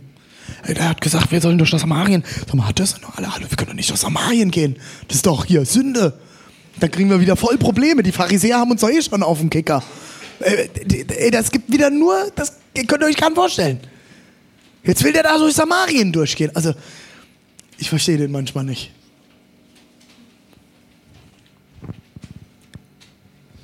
Der 0.66 0.88
hat 0.88 1.00
gesagt, 1.00 1.30
wir 1.30 1.40
sollen 1.40 1.58
durch 1.58 1.70
das 1.70 1.82
Samarien. 1.82 2.24
Sag 2.46 2.54
mal, 2.54 2.72
das 2.72 3.00
noch 3.02 3.16
alle, 3.16 3.32
alle, 3.32 3.50
wir 3.50 3.56
können 3.56 3.68
doch 3.68 3.76
nicht 3.76 3.90
durch 3.90 4.00
Samarien 4.00 4.50
gehen. 4.50 4.76
Das 5.08 5.16
ist 5.16 5.26
doch 5.26 5.44
hier 5.44 5.64
Sünde. 5.66 6.18
Dann 6.80 6.90
kriegen 6.90 7.10
wir 7.10 7.20
wieder 7.20 7.36
voll 7.36 7.58
Probleme. 7.58 8.02
Die 8.02 8.12
Pharisäer 8.12 8.58
haben 8.58 8.70
uns 8.70 8.80
doch 8.80 8.88
eh 8.88 9.02
schon 9.02 9.22
auf 9.22 9.38
dem 9.38 9.50
Kicker. 9.50 9.82
Äh, 10.40 11.30
das 11.30 11.50
gibt 11.50 11.70
wieder 11.70 11.90
nur, 11.90 12.14
das 12.34 12.54
könnt 12.74 13.02
ihr 13.02 13.06
euch 13.06 13.16
gar 13.16 13.30
vorstellen. 13.32 13.80
Jetzt 14.84 15.04
will 15.04 15.12
der 15.12 15.22
da 15.22 15.38
durch 15.38 15.54
Samarien 15.54 16.12
durchgehen. 16.12 16.50
Also, 16.54 16.74
ich 17.78 17.88
verstehe 17.88 18.16
den 18.16 18.30
manchmal 18.30 18.64
nicht. 18.64 18.90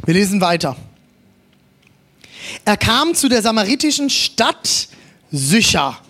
Wir 0.05 0.15
lesen 0.15 0.41
weiter. 0.41 0.77
Er 2.65 2.77
kam 2.77 3.15
zu 3.15 3.29
der 3.29 3.43
samaritischen 3.43 4.11
Stadt 4.11 4.89
Sychar, 5.31 6.01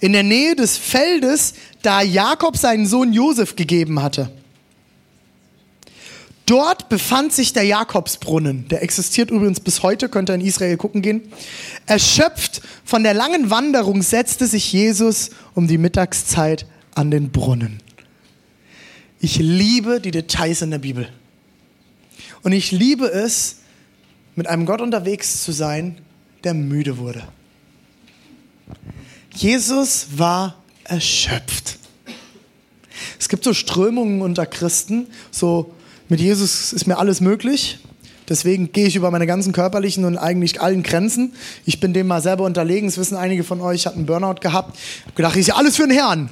in 0.00 0.12
der 0.12 0.22
Nähe 0.22 0.56
des 0.56 0.76
Feldes, 0.76 1.54
da 1.82 2.02
Jakob 2.02 2.56
seinen 2.56 2.86
Sohn 2.86 3.12
Josef 3.12 3.54
gegeben 3.56 4.02
hatte. 4.02 4.30
Dort 6.46 6.90
befand 6.90 7.32
sich 7.32 7.54
der 7.54 7.62
Jakobsbrunnen. 7.62 8.68
Der 8.68 8.82
existiert 8.82 9.30
übrigens 9.30 9.60
bis 9.60 9.82
heute, 9.82 10.08
könnt 10.10 10.28
ihr 10.28 10.34
in 10.34 10.42
Israel 10.42 10.76
gucken 10.76 11.00
gehen. 11.00 11.22
Erschöpft 11.86 12.60
von 12.84 13.02
der 13.02 13.14
langen 13.14 13.48
Wanderung 13.48 14.02
setzte 14.02 14.46
sich 14.46 14.72
Jesus 14.72 15.30
um 15.54 15.66
die 15.68 15.78
Mittagszeit 15.78 16.66
an 16.94 17.10
den 17.10 17.30
Brunnen. 17.30 17.80
Ich 19.20 19.38
liebe 19.38 20.00
die 20.00 20.10
Details 20.10 20.60
in 20.60 20.70
der 20.70 20.78
Bibel. 20.78 21.08
Und 22.42 22.52
ich 22.52 22.72
liebe 22.72 23.06
es, 23.06 23.60
mit 24.36 24.46
einem 24.46 24.66
Gott 24.66 24.82
unterwegs 24.82 25.44
zu 25.44 25.52
sein, 25.52 25.98
der 26.42 26.52
müde 26.52 26.98
wurde. 26.98 27.22
Jesus 29.34 30.08
war 30.16 30.62
erschöpft. 30.84 31.78
Es 33.18 33.30
gibt 33.30 33.44
so 33.44 33.54
Strömungen 33.54 34.20
unter 34.20 34.44
Christen, 34.44 35.06
so 35.30 35.72
mit 36.08 36.20
Jesus 36.20 36.72
ist 36.72 36.86
mir 36.86 36.98
alles 36.98 37.20
möglich. 37.20 37.78
Deswegen 38.28 38.72
gehe 38.72 38.86
ich 38.86 38.96
über 38.96 39.10
meine 39.10 39.26
ganzen 39.26 39.52
körperlichen 39.52 40.04
und 40.04 40.16
eigentlich 40.16 40.60
allen 40.60 40.82
Grenzen. 40.82 41.34
Ich 41.66 41.80
bin 41.80 41.92
dem 41.92 42.06
mal 42.06 42.22
selber 42.22 42.44
unterlegen. 42.44 42.88
Das 42.88 42.96
wissen 42.96 43.16
einige 43.16 43.44
von 43.44 43.60
euch. 43.60 43.80
Ich 43.80 43.86
hatte 43.86 43.96
einen 43.96 44.06
Burnout 44.06 44.40
gehabt. 44.40 44.76
Ich 44.76 45.04
habe 45.04 45.14
gedacht, 45.14 45.36
ich 45.36 45.48
ist 45.48 45.54
alles 45.54 45.76
für 45.76 45.86
den 45.86 45.96
Herrn. 45.96 46.30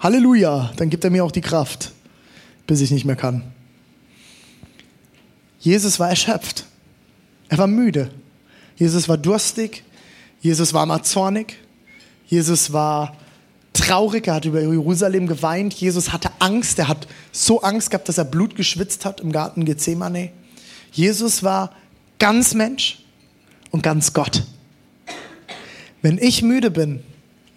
Halleluja. 0.00 0.72
Dann 0.76 0.88
gibt 0.88 1.04
er 1.04 1.10
mir 1.10 1.24
auch 1.24 1.32
die 1.32 1.42
Kraft, 1.42 1.92
bis 2.66 2.80
ich 2.80 2.90
nicht 2.90 3.04
mehr 3.04 3.16
kann. 3.16 3.42
Jesus 5.60 5.98
war 5.98 6.08
erschöpft. 6.08 6.64
Er 7.48 7.58
war 7.58 7.66
müde. 7.66 8.10
Jesus 8.76 9.08
war 9.08 9.18
durstig. 9.18 9.82
Jesus 10.40 10.72
war 10.72 10.86
mal 10.86 11.02
zornig. 11.02 11.58
Jesus 12.26 12.72
war 12.72 13.16
traurig, 13.76 14.26
er 14.26 14.34
hat 14.34 14.44
über 14.44 14.60
Jerusalem 14.60 15.26
geweint. 15.26 15.74
Jesus 15.74 16.12
hatte 16.12 16.30
Angst, 16.38 16.78
er 16.78 16.88
hat 16.88 17.06
so 17.32 17.62
Angst 17.62 17.90
gehabt, 17.90 18.08
dass 18.08 18.18
er 18.18 18.24
Blut 18.24 18.56
geschwitzt 18.56 19.04
hat 19.04 19.20
im 19.20 19.32
Garten 19.32 19.64
Gethsemane. 19.64 20.30
Jesus 20.92 21.42
war 21.42 21.74
ganz 22.18 22.54
Mensch 22.54 23.02
und 23.70 23.82
ganz 23.82 24.12
Gott. 24.12 24.44
Wenn 26.02 26.18
ich 26.18 26.42
müde 26.42 26.70
bin 26.70 27.02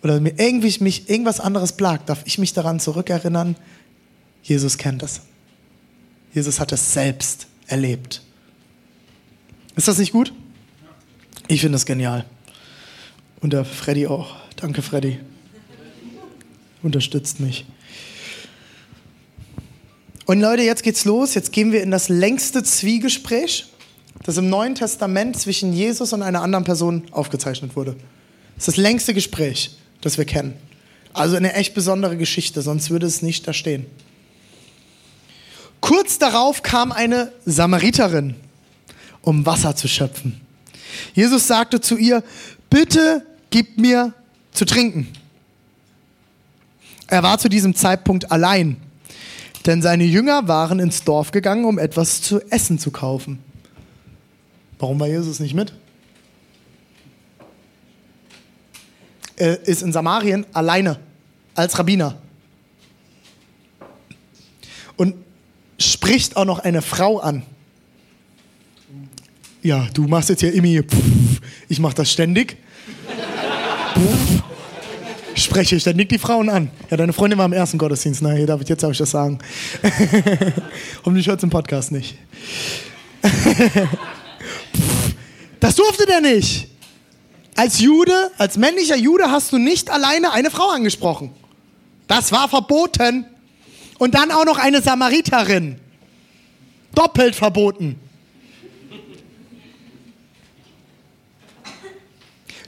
oder 0.03 0.19
mir 0.19 0.33
irgendwie 0.37 0.75
mich 0.83 1.09
irgendwas 1.09 1.39
anderes 1.39 1.73
plagt, 1.73 2.09
darf 2.09 2.21
ich 2.25 2.37
mich 2.37 2.53
daran 2.53 2.79
zurückerinnern, 2.79 3.55
Jesus 4.43 4.77
kennt 4.77 5.03
es. 5.03 5.21
Jesus 6.33 6.59
hat 6.59 6.71
es 6.71 6.93
selbst 6.93 7.47
erlebt. 7.67 8.21
Ist 9.75 9.87
das 9.87 9.97
nicht 9.97 10.11
gut? 10.11 10.33
Ich 11.47 11.61
finde 11.61 11.75
das 11.75 11.85
genial. 11.85 12.25
Und 13.41 13.53
der 13.53 13.65
Freddy 13.65 14.07
auch. 14.07 14.35
Danke, 14.55 14.81
Freddy 14.81 15.19
unterstützt 16.83 17.39
mich. 17.39 17.65
Und 20.25 20.41
Leute, 20.41 20.61
jetzt 20.61 20.83
geht's 20.83 21.05
los. 21.05 21.33
Jetzt 21.33 21.51
gehen 21.51 21.71
wir 21.71 21.81
in 21.81 21.89
das 21.89 22.07
längste 22.07 22.61
Zwiegespräch, 22.63 23.65
das 24.23 24.37
im 24.37 24.49
Neuen 24.49 24.75
Testament 24.75 25.39
zwischen 25.39 25.73
Jesus 25.73 26.13
und 26.13 26.21
einer 26.21 26.41
anderen 26.41 26.65
Person 26.65 27.03
aufgezeichnet 27.11 27.75
wurde. 27.75 27.95
Das 28.55 28.67
ist 28.67 28.77
das 28.77 28.77
längste 28.77 29.13
Gespräch, 29.13 29.71
das 30.01 30.17
wir 30.17 30.25
kennen. 30.25 30.53
Also 31.13 31.35
eine 31.35 31.53
echt 31.53 31.73
besondere 31.73 32.15
Geschichte, 32.15 32.61
sonst 32.61 32.91
würde 32.91 33.07
es 33.07 33.21
nicht 33.21 33.47
da 33.47 33.53
stehen. 33.53 33.87
Kurz 35.81 36.19
darauf 36.19 36.61
kam 36.61 36.91
eine 36.91 37.31
Samariterin, 37.45 38.35
um 39.21 39.45
Wasser 39.45 39.75
zu 39.75 39.87
schöpfen. 39.87 40.39
Jesus 41.15 41.47
sagte 41.47 41.81
zu 41.81 41.97
ihr, 41.97 42.23
bitte 42.69 43.25
gib 43.49 43.77
mir 43.77 44.13
zu 44.51 44.65
trinken. 44.65 45.07
Er 47.09 47.23
war 47.23 47.39
zu 47.39 47.49
diesem 47.49 47.73
Zeitpunkt 47.73 48.31
allein, 48.31 48.77
denn 49.65 49.81
seine 49.81 50.03
Jünger 50.03 50.47
waren 50.47 50.79
ins 50.79 51.03
Dorf 51.03 51.31
gegangen, 51.31 51.65
um 51.65 51.79
etwas 51.79 52.21
zu 52.21 52.39
essen 52.51 52.77
zu 52.77 52.91
kaufen. 52.91 53.39
Warum 54.77 54.99
war 54.99 55.07
Jesus 55.07 55.39
nicht 55.39 55.55
mit? 55.55 55.73
Er 59.35 59.59
ist 59.67 59.81
in 59.81 59.91
Samarien 59.91 60.45
alleine 60.53 60.99
als 61.55 61.79
Rabbiner 61.79 62.15
und 64.95 65.15
spricht 65.79 66.37
auch 66.37 66.45
noch 66.45 66.59
eine 66.59 66.81
Frau 66.81 67.19
an. 67.19 67.43
Ja, 69.63 69.87
du 69.93 70.07
machst 70.07 70.29
jetzt 70.29 70.41
hier 70.41 70.53
immer, 70.53 70.83
ich 71.67 71.79
mach 71.79 71.93
das 71.93 72.11
ständig 72.11 72.57
spreche 75.43 75.75
ich, 75.75 75.83
dann 75.83 75.95
nickt 75.95 76.11
die 76.11 76.19
Frauen 76.19 76.49
an. 76.49 76.69
Ja, 76.89 76.97
deine 76.97 77.13
Freundin 77.13 77.37
war 77.37 77.45
im 77.45 77.53
ersten 77.53 77.77
Gottesdienst. 77.77 78.21
Na, 78.21 78.33
David, 78.45 78.69
jetzt 78.69 78.83
darf 78.83 78.91
ich 78.91 78.97
das 78.97 79.11
sagen. 79.11 79.39
Hoffentlich 81.05 81.27
hört 81.27 81.39
es 81.39 81.43
im 81.43 81.49
Podcast 81.49 81.91
nicht. 81.91 82.17
das 85.59 85.75
durfte 85.75 86.05
der 86.05 86.21
nicht. 86.21 86.69
Als 87.55 87.79
Jude, 87.79 88.31
als 88.37 88.57
männlicher 88.57 88.95
Jude 88.95 89.29
hast 89.31 89.51
du 89.51 89.57
nicht 89.57 89.89
alleine 89.89 90.31
eine 90.31 90.49
Frau 90.49 90.69
angesprochen. 90.69 91.31
Das 92.07 92.31
war 92.31 92.47
verboten. 92.47 93.25
Und 93.97 94.15
dann 94.15 94.31
auch 94.31 94.45
noch 94.45 94.57
eine 94.57 94.81
Samariterin. 94.81 95.77
Doppelt 96.95 97.35
verboten. 97.35 97.99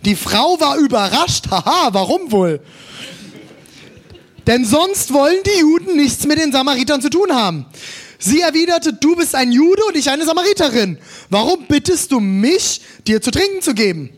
Die 0.06 0.16
Frau 0.16 0.60
war 0.60 0.78
überrascht. 0.78 1.50
Haha, 1.50 1.90
warum 1.92 2.32
wohl? 2.32 2.62
Denn 4.48 4.66
sonst 4.66 5.14
wollen 5.14 5.38
die 5.46 5.60
Juden 5.60 5.96
nichts 5.96 6.26
mit 6.26 6.40
den 6.40 6.52
Samaritern 6.52 7.02
zu 7.02 7.10
tun 7.10 7.32
haben. 7.32 7.66
Sie 8.18 8.42
erwiderte, 8.42 8.94
du 8.94 9.16
bist 9.16 9.36
ein 9.36 9.52
Jude 9.52 9.84
und 9.86 9.96
ich 9.96 10.10
eine 10.10 10.26
Samariterin. 10.26 10.98
Warum 11.30 11.66
bittest 11.68 12.12
du 12.12 12.20
mich, 12.20 12.82
dir 13.08 13.22
zu 13.22 13.32
trinken 13.32 13.62
zu 13.62 13.74
geben? 13.74 14.12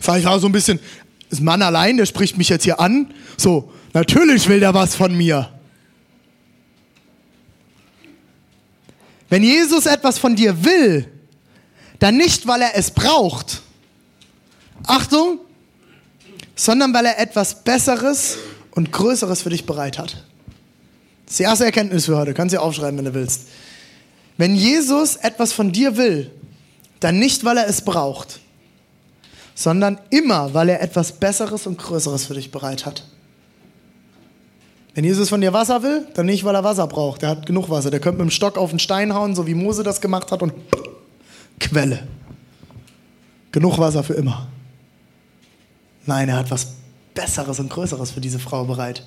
Vielleicht 0.00 0.26
war 0.26 0.38
so 0.40 0.48
ein 0.48 0.52
bisschen, 0.52 0.80
das 1.28 1.40
Mann 1.40 1.62
allein, 1.62 1.96
der 1.96 2.06
spricht 2.06 2.36
mich 2.36 2.48
jetzt 2.48 2.64
hier 2.64 2.80
an. 2.80 3.14
So, 3.36 3.72
natürlich 3.92 4.48
will 4.48 4.60
der 4.60 4.74
was 4.74 4.96
von 4.96 5.16
mir. 5.16 5.50
Wenn 9.28 9.44
Jesus 9.44 9.86
etwas 9.86 10.18
von 10.18 10.34
dir 10.34 10.64
will, 10.64 11.06
dann 12.00 12.16
nicht, 12.16 12.48
weil 12.48 12.62
er 12.62 12.76
es 12.76 12.90
braucht, 12.90 13.62
Achtung, 14.86 15.40
sondern 16.54 16.92
weil 16.92 17.06
er 17.06 17.18
etwas 17.18 17.62
Besseres 17.62 18.36
und 18.72 18.92
Größeres 18.92 19.42
für 19.42 19.50
dich 19.50 19.66
bereit 19.66 19.98
hat. 19.98 20.24
Das 21.24 21.32
ist 21.32 21.38
die 21.38 21.44
erste 21.44 21.64
Erkenntnis 21.64 22.06
für 22.06 22.16
heute. 22.16 22.34
Kannst 22.34 22.54
du 22.54 22.60
aufschreiben, 22.60 22.98
wenn 22.98 23.04
du 23.04 23.14
willst. 23.14 23.48
Wenn 24.36 24.54
Jesus 24.54 25.16
etwas 25.16 25.52
von 25.52 25.72
dir 25.72 25.96
will, 25.96 26.30
dann 27.00 27.18
nicht, 27.18 27.44
weil 27.44 27.56
er 27.56 27.68
es 27.68 27.82
braucht, 27.82 28.40
sondern 29.54 30.00
immer, 30.10 30.54
weil 30.54 30.70
er 30.70 30.82
etwas 30.82 31.12
Besseres 31.12 31.66
und 31.66 31.78
Größeres 31.78 32.26
für 32.26 32.34
dich 32.34 32.50
bereit 32.50 32.86
hat. 32.86 33.04
Wenn 34.94 35.04
Jesus 35.04 35.28
von 35.28 35.40
dir 35.40 35.52
Wasser 35.52 35.82
will, 35.82 36.06
dann 36.14 36.26
nicht, 36.26 36.44
weil 36.44 36.54
er 36.54 36.64
Wasser 36.64 36.86
braucht. 36.86 37.22
Der 37.22 37.30
hat 37.30 37.46
genug 37.46 37.70
Wasser. 37.70 37.90
Der 37.90 38.00
könnte 38.00 38.18
mit 38.18 38.30
dem 38.30 38.32
Stock 38.32 38.58
auf 38.58 38.70
den 38.70 38.78
Stein 38.78 39.14
hauen, 39.14 39.34
so 39.34 39.46
wie 39.46 39.54
Mose 39.54 39.82
das 39.82 40.00
gemacht 40.00 40.32
hat 40.32 40.42
und 40.42 40.52
Quelle. 41.60 42.06
Genug 43.52 43.78
Wasser 43.78 44.02
für 44.02 44.14
immer. 44.14 44.48
Nein, 46.06 46.28
er 46.28 46.36
hat 46.36 46.50
was 46.50 46.74
Besseres 47.14 47.58
und 47.60 47.70
Größeres 47.70 48.10
für 48.10 48.20
diese 48.20 48.38
Frau 48.38 48.64
bereit. 48.64 49.04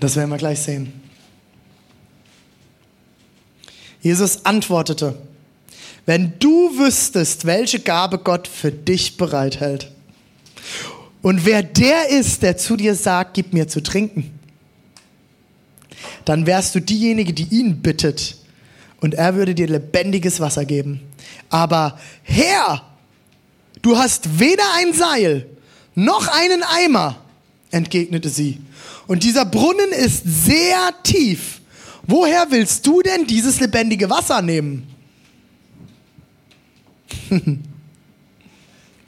Das 0.00 0.16
werden 0.16 0.30
wir 0.30 0.36
gleich 0.36 0.60
sehen. 0.60 0.92
Jesus 4.00 4.44
antwortete, 4.44 5.16
wenn 6.06 6.32
du 6.40 6.76
wüsstest, 6.78 7.44
welche 7.44 7.78
Gabe 7.78 8.18
Gott 8.18 8.48
für 8.48 8.72
dich 8.72 9.16
bereithält 9.16 9.92
und 11.22 11.46
wer 11.46 11.62
der 11.62 12.10
ist, 12.10 12.42
der 12.42 12.56
zu 12.56 12.76
dir 12.76 12.96
sagt, 12.96 13.34
gib 13.34 13.52
mir 13.52 13.68
zu 13.68 13.80
trinken, 13.80 14.36
dann 16.24 16.46
wärst 16.46 16.74
du 16.74 16.80
diejenige, 16.80 17.32
die 17.32 17.44
ihn 17.56 17.80
bittet 17.80 18.36
und 19.00 19.14
er 19.14 19.36
würde 19.36 19.54
dir 19.54 19.68
lebendiges 19.68 20.40
Wasser 20.40 20.64
geben. 20.64 21.00
Aber 21.48 21.98
Herr, 22.24 22.82
du 23.82 23.96
hast 23.96 24.40
weder 24.40 24.64
ein 24.78 24.92
Seil 24.92 25.46
noch 25.94 26.28
einen 26.28 26.62
Eimer, 26.62 27.16
entgegnete 27.70 28.28
sie. 28.28 28.60
Und 29.06 29.24
dieser 29.24 29.44
Brunnen 29.44 29.90
ist 29.90 30.22
sehr 30.24 30.92
tief. 31.02 31.60
Woher 32.04 32.50
willst 32.50 32.86
du 32.86 33.02
denn 33.02 33.26
dieses 33.26 33.60
lebendige 33.60 34.08
Wasser 34.10 34.42
nehmen? 34.42 34.86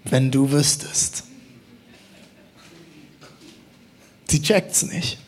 Wenn 0.05 0.31
du 0.31 0.50
wüsstest. 0.50 1.25
Sie 4.29 4.43
checkt's 4.43 4.83
nicht. 4.83 5.19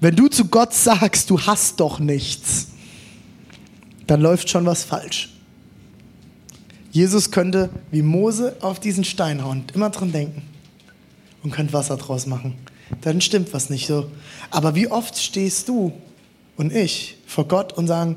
Wenn 0.00 0.14
du 0.14 0.28
zu 0.28 0.46
Gott 0.46 0.74
sagst, 0.74 1.30
du 1.30 1.40
hast 1.40 1.80
doch 1.80 1.98
nichts, 1.98 2.68
dann 4.06 4.20
läuft 4.20 4.48
schon 4.48 4.64
was 4.64 4.84
falsch. 4.84 5.37
Jesus 6.98 7.30
könnte 7.30 7.70
wie 7.92 8.02
Mose 8.02 8.56
auf 8.60 8.80
diesen 8.80 9.04
Stein 9.04 9.44
hauen, 9.44 9.62
immer 9.72 9.88
dran 9.88 10.10
denken 10.10 10.42
und 11.44 11.52
könnte 11.52 11.72
Wasser 11.72 11.96
draus 11.96 12.26
machen. 12.26 12.56
Dann 13.02 13.20
stimmt 13.20 13.54
was 13.54 13.70
nicht 13.70 13.86
so. 13.86 14.10
Aber 14.50 14.74
wie 14.74 14.88
oft 14.88 15.16
stehst 15.16 15.68
du 15.68 15.92
und 16.56 16.74
ich 16.74 17.16
vor 17.24 17.46
Gott 17.46 17.72
und 17.72 17.86
sagen, 17.86 18.16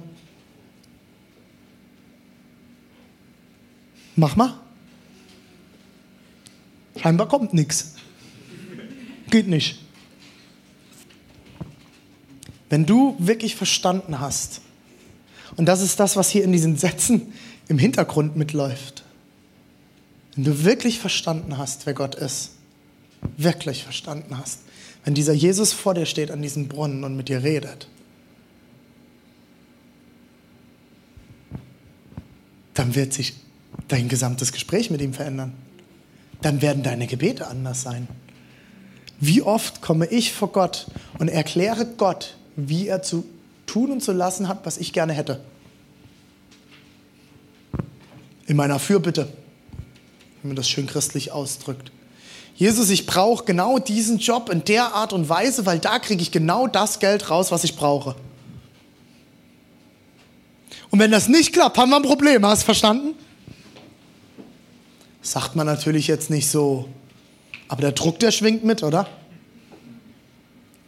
mach 4.16 4.36
mal. 4.36 4.60
Scheinbar 6.96 7.28
kommt 7.28 7.54
nichts. 7.54 7.94
Geht 9.30 9.48
nicht. 9.48 9.78
Wenn 12.68 12.88
du 12.88 13.16
wirklich 13.20 13.56
verstanden 13.56 14.20
hast, 14.20 14.62
und 15.56 15.68
das 15.68 15.82
ist 15.82 16.00
das, 16.00 16.16
was 16.16 16.32
hier 16.32 16.44
in 16.44 16.52
diesen 16.52 16.78
Sätzen 16.78 17.32
im 17.72 17.80
Hintergrund 17.80 18.36
mitläuft, 18.36 19.04
wenn 20.36 20.44
du 20.44 20.66
wirklich 20.66 21.00
verstanden 21.00 21.58
hast, 21.58 21.86
wer 21.86 21.94
Gott 21.94 22.16
ist, 22.16 22.52
wirklich 23.38 23.84
verstanden 23.84 24.38
hast, 24.38 24.60
wenn 25.06 25.14
dieser 25.14 25.32
Jesus 25.32 25.72
vor 25.72 25.94
dir 25.94 26.06
steht 26.06 26.32
an 26.32 26.42
diesem 26.42 26.68
Brunnen 26.68 27.06
und 27.06 27.16
mit 27.16 27.30
dir 27.30 27.44
redet, 27.44 27.88
dann 32.74 32.94
wird 32.94 33.14
sich 33.14 33.36
dein 33.88 34.10
gesamtes 34.10 34.52
Gespräch 34.52 34.90
mit 34.90 35.00
ihm 35.02 35.14
verändern. 35.14 35.54
Dann 36.42 36.62
werden 36.62 36.84
deine 36.84 37.08
Gebete 37.08 37.48
anders 37.48 37.84
sein. 37.84 38.10
Wie 39.22 39.44
oft 39.44 39.82
komme 39.82 40.08
ich 40.08 40.34
vor 40.34 40.52
Gott 40.52 40.88
und 41.20 41.30
erkläre 41.30 41.86
Gott, 41.86 42.36
wie 42.58 42.88
er 42.88 43.02
zu 43.02 43.24
tun 43.66 43.92
und 43.92 44.04
zu 44.04 44.12
lassen 44.12 44.50
hat, 44.50 44.66
was 44.66 44.78
ich 44.78 44.92
gerne 44.92 45.14
hätte. 45.14 45.40
In 48.52 48.58
meiner 48.58 48.80
Fürbitte, 48.80 49.32
wenn 50.42 50.50
man 50.50 50.56
das 50.58 50.68
schön 50.68 50.86
christlich 50.86 51.32
ausdrückt. 51.32 51.90
Jesus, 52.58 52.90
ich 52.90 53.06
brauche 53.06 53.46
genau 53.46 53.80
diesen 53.80 54.18
Job 54.18 54.50
in 54.50 54.66
der 54.66 54.94
Art 54.94 55.14
und 55.14 55.30
Weise, 55.30 55.66
weil 55.66 55.80
da 55.80 56.00
kriege 56.00 56.22
ich 56.22 56.32
genau 56.32 56.68
das 56.68 57.00
Geld 57.00 57.30
raus, 57.30 57.54
was 57.54 57.64
ich 57.64 57.78
brauche. 57.78 58.14
Und 60.90 61.00
wenn 61.00 61.12
das 61.12 61.30
nicht 61.30 61.54
klappt, 61.54 61.78
haben 61.78 61.92
wir 61.92 61.96
ein 61.96 62.02
Problem, 62.02 62.46
hast 62.46 62.64
du 62.64 62.66
verstanden? 62.66 63.16
Sagt 65.22 65.56
man 65.56 65.66
natürlich 65.66 66.08
jetzt 66.08 66.30
nicht 66.30 66.50
so, 66.50 66.90
aber 67.70 67.80
der 67.80 67.94
Druck, 67.94 68.20
der 68.20 68.32
schwingt 68.32 68.66
mit, 68.66 68.84
oder? 68.84 69.08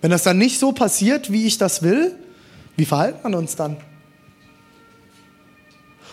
Wenn 0.01 0.11
das 0.11 0.23
dann 0.23 0.37
nicht 0.37 0.59
so 0.59 0.73
passiert, 0.73 1.31
wie 1.31 1.45
ich 1.45 1.59
das 1.59 1.81
will, 1.81 2.13
wie 2.75 2.83
verhalten 2.83 3.31
wir 3.31 3.37
uns 3.37 3.55
dann? 3.55 3.77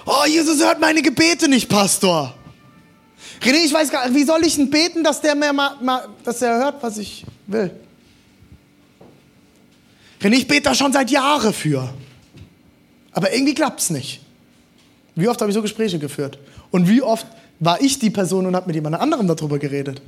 Oh, 0.07 0.25
Jesus 0.27 0.63
hört 0.63 0.81
meine 0.81 1.03
Gebete 1.03 1.49
nicht, 1.49 1.69
Pastor. 1.69 2.35
René, 3.43 3.65
ich 3.65 3.73
weiß 3.73 3.91
gar 3.91 4.09
nicht, 4.09 4.19
wie 4.19 4.25
soll 4.25 4.45
ich 4.45 4.57
denn 4.57 4.71
beten, 4.71 5.05
dass 5.05 5.21
der 5.21 5.35
mir 5.35 5.53
mal, 5.53 5.77
mal 5.81 6.09
dass 6.25 6.43
er 6.43 6.59
hört, 6.59 6.83
was 6.83 6.99
ich 6.99 7.25
will? 7.47 7.71
René, 10.21 10.37
ich 10.37 10.49
bete 10.49 10.63
da 10.63 10.75
schon 10.75 10.93
seit 10.93 11.11
Jahren 11.11 11.53
für. 11.53 11.93
Aber 13.13 13.33
irgendwie 13.33 13.55
klappt 13.55 13.81
es 13.81 13.91
nicht. 13.91 14.21
Wie 15.15 15.29
oft 15.29 15.41
habe 15.41 15.51
ich 15.51 15.55
so 15.55 15.63
Gespräche 15.63 15.99
geführt? 15.99 16.39
Und 16.71 16.89
wie 16.89 17.03
oft 17.03 17.27
war 17.59 17.81
ich 17.81 17.99
die 17.99 18.11
Person 18.11 18.47
und 18.47 18.55
habe 18.55 18.67
mit 18.67 18.77
jemand 18.77 18.97
anderem 18.97 19.27
darüber 19.27 19.59
geredet? 19.59 20.01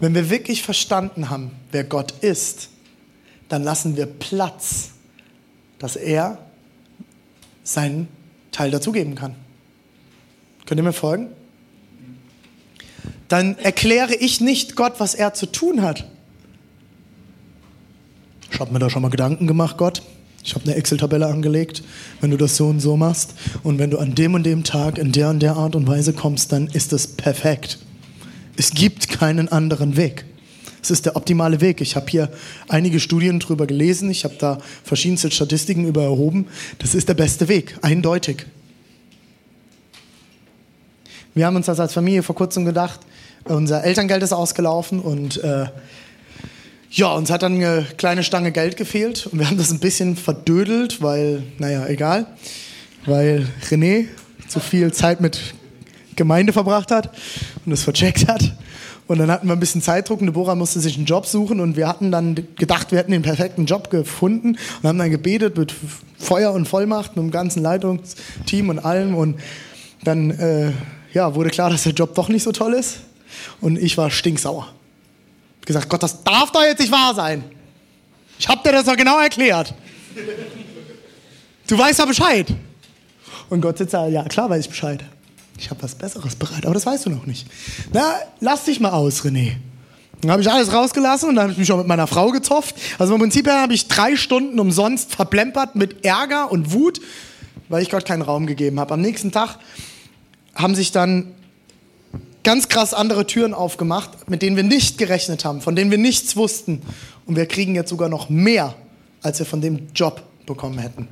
Wenn 0.00 0.14
wir 0.14 0.28
wirklich 0.30 0.62
verstanden 0.62 1.30
haben, 1.30 1.52
wer 1.70 1.84
Gott 1.84 2.12
ist, 2.20 2.68
dann 3.48 3.62
lassen 3.62 3.96
wir 3.96 4.06
Platz, 4.06 4.90
dass 5.78 5.96
er 5.96 6.38
seinen 7.64 8.06
Teil 8.52 8.70
dazugeben 8.70 9.16
kann. 9.16 9.34
Könnt 10.66 10.78
ihr 10.78 10.84
mir 10.84 10.92
folgen? 10.92 11.28
Dann 13.28 13.58
erkläre 13.58 14.14
ich 14.14 14.40
nicht 14.40 14.76
Gott, 14.76 14.94
was 14.98 15.14
er 15.14 15.34
zu 15.34 15.46
tun 15.46 15.82
hat. 15.82 16.04
Ich 18.52 18.60
habe 18.60 18.72
mir 18.72 18.78
da 18.78 18.88
schon 18.88 19.02
mal 19.02 19.08
Gedanken 19.08 19.48
gemacht, 19.48 19.76
Gott. 19.76 20.02
Ich 20.44 20.54
habe 20.54 20.66
eine 20.66 20.74
Excel-Tabelle 20.76 21.26
angelegt, 21.26 21.82
wenn 22.20 22.30
du 22.30 22.36
das 22.36 22.56
so 22.56 22.68
und 22.68 22.78
so 22.78 22.96
machst. 22.96 23.34
Und 23.62 23.78
wenn 23.78 23.90
du 23.90 23.98
an 23.98 24.14
dem 24.14 24.34
und 24.34 24.44
dem 24.44 24.62
Tag 24.62 24.98
in 24.98 25.10
der 25.10 25.30
und 25.30 25.40
der 25.40 25.56
Art 25.56 25.74
und 25.74 25.86
Weise 25.86 26.12
kommst, 26.12 26.52
dann 26.52 26.68
ist 26.68 26.92
das 26.92 27.06
perfekt. 27.06 27.78
Es 28.56 28.70
gibt 28.70 29.08
keinen 29.08 29.48
anderen 29.48 29.96
Weg. 29.96 30.26
Es 30.84 30.90
ist 30.90 31.06
der 31.06 31.16
optimale 31.16 31.62
Weg. 31.62 31.80
Ich 31.80 31.96
habe 31.96 32.10
hier 32.10 32.28
einige 32.68 33.00
Studien 33.00 33.40
darüber 33.40 33.66
gelesen. 33.66 34.10
Ich 34.10 34.24
habe 34.24 34.34
da 34.38 34.58
verschiedenste 34.82 35.30
Statistiken 35.30 35.86
über 35.86 36.02
erhoben. 36.02 36.46
Das 36.78 36.94
ist 36.94 37.08
der 37.08 37.14
beste 37.14 37.48
Weg, 37.48 37.78
eindeutig. 37.80 38.44
Wir 41.32 41.46
haben 41.46 41.56
uns 41.56 41.64
das 41.64 41.80
als 41.80 41.94
Familie 41.94 42.22
vor 42.22 42.34
kurzem 42.34 42.66
gedacht, 42.66 43.00
unser 43.44 43.82
Elterngeld 43.82 44.22
ist 44.22 44.34
ausgelaufen 44.34 45.00
und 45.00 45.42
äh, 45.42 45.68
ja, 46.90 47.12
uns 47.14 47.30
hat 47.30 47.42
dann 47.42 47.54
eine 47.54 47.86
kleine 47.96 48.22
Stange 48.22 48.52
Geld 48.52 48.76
gefehlt 48.76 49.26
und 49.26 49.38
wir 49.38 49.46
haben 49.46 49.56
das 49.56 49.70
ein 49.70 49.80
bisschen 49.80 50.16
verdödelt, 50.16 51.00
weil, 51.00 51.44
naja, 51.56 51.86
egal, 51.86 52.26
weil 53.06 53.48
René 53.70 54.08
zu 54.48 54.60
viel 54.60 54.92
Zeit 54.92 55.22
mit 55.22 55.40
Gemeinde 56.14 56.52
verbracht 56.52 56.90
hat 56.90 57.10
und 57.64 57.72
es 57.72 57.84
vercheckt 57.84 58.28
hat. 58.28 58.54
Und 59.06 59.18
dann 59.18 59.30
hatten 59.30 59.46
wir 59.46 59.52
ein 59.52 59.60
bisschen 59.60 59.82
Zeitdruck 59.82 60.20
und 60.20 60.26
Deborah 60.28 60.54
musste 60.54 60.80
sich 60.80 60.96
einen 60.96 61.04
Job 61.04 61.26
suchen 61.26 61.60
und 61.60 61.76
wir 61.76 61.86
hatten 61.86 62.10
dann 62.10 62.34
gedacht, 62.56 62.90
wir 62.90 62.98
hätten 62.98 63.12
den 63.12 63.22
perfekten 63.22 63.66
Job 63.66 63.90
gefunden 63.90 64.56
und 64.80 64.88
haben 64.88 64.98
dann 64.98 65.10
gebetet 65.10 65.58
mit 65.58 65.74
Feuer 66.18 66.52
und 66.52 66.66
Vollmacht, 66.66 67.16
mit 67.16 67.22
dem 67.22 67.30
ganzen 67.30 67.62
Leitungsteam 67.62 68.70
und 68.70 68.78
allem 68.78 69.14
und 69.14 69.38
dann 70.04 70.30
äh, 70.30 70.72
ja, 71.12 71.34
wurde 71.34 71.50
klar, 71.50 71.68
dass 71.68 71.82
der 71.82 71.92
Job 71.92 72.14
doch 72.14 72.28
nicht 72.28 72.42
so 72.42 72.52
toll 72.52 72.72
ist 72.72 73.00
und 73.60 73.78
ich 73.78 73.98
war 73.98 74.10
stinksauer. 74.10 74.68
Ich 75.60 75.66
gesagt, 75.66 75.88
Gott, 75.90 76.02
das 76.02 76.24
darf 76.24 76.50
doch 76.50 76.62
jetzt 76.62 76.80
nicht 76.80 76.92
wahr 76.92 77.14
sein. 77.14 77.44
Ich 78.38 78.48
hab 78.48 78.64
dir 78.64 78.72
das 78.72 78.84
doch 78.84 78.96
genau 78.96 79.18
erklärt. 79.20 79.74
Du 81.66 81.78
weißt 81.78 81.98
ja 81.98 82.06
Bescheid. 82.06 82.46
Und 83.50 83.60
Gott 83.60 83.78
sitzt 83.78 83.92
da, 83.92 84.08
ja 84.08 84.24
klar 84.24 84.48
weiß 84.48 84.64
ich 84.64 84.70
Bescheid. 84.70 85.04
Ich 85.58 85.70
habe 85.70 85.82
was 85.82 85.94
Besseres 85.94 86.34
bereit, 86.34 86.64
aber 86.64 86.74
das 86.74 86.86
weißt 86.86 87.06
du 87.06 87.10
noch 87.10 87.26
nicht. 87.26 87.46
Na, 87.92 88.16
lass 88.40 88.64
dich 88.64 88.80
mal 88.80 88.90
aus, 88.90 89.22
René. 89.22 89.52
Dann 90.20 90.30
habe 90.30 90.42
ich 90.42 90.50
alles 90.50 90.72
rausgelassen 90.72 91.28
und 91.28 91.34
dann 91.36 91.44
habe 91.44 91.52
ich 91.52 91.58
mich 91.58 91.70
auch 91.70 91.78
mit 91.78 91.86
meiner 91.86 92.06
Frau 92.06 92.30
gezofft. 92.30 92.76
Also 92.98 93.14
im 93.14 93.20
Prinzip 93.20 93.46
habe 93.46 93.74
ich 93.74 93.88
drei 93.88 94.16
Stunden 94.16 94.58
umsonst 94.58 95.14
verplempert 95.14 95.76
mit 95.76 96.04
Ärger 96.04 96.50
und 96.50 96.72
Wut, 96.72 97.00
weil 97.68 97.82
ich 97.82 97.90
Gott 97.90 98.04
keinen 98.04 98.22
Raum 98.22 98.46
gegeben 98.46 98.80
habe. 98.80 98.94
Am 98.94 99.00
nächsten 99.00 99.32
Tag 99.32 99.58
haben 100.54 100.74
sich 100.74 100.92
dann 100.92 101.34
ganz 102.42 102.68
krass 102.68 102.94
andere 102.94 103.26
Türen 103.26 103.54
aufgemacht, 103.54 104.30
mit 104.30 104.42
denen 104.42 104.56
wir 104.56 104.62
nicht 104.62 104.98
gerechnet 104.98 105.44
haben, 105.44 105.60
von 105.60 105.76
denen 105.76 105.90
wir 105.90 105.98
nichts 105.98 106.36
wussten. 106.36 106.82
Und 107.26 107.36
wir 107.36 107.46
kriegen 107.46 107.74
jetzt 107.74 107.90
sogar 107.90 108.08
noch 108.08 108.28
mehr, 108.28 108.74
als 109.22 109.38
wir 109.38 109.46
von 109.46 109.60
dem 109.60 109.88
Job 109.94 110.22
bekommen 110.46 110.78
hätten. 110.78 111.08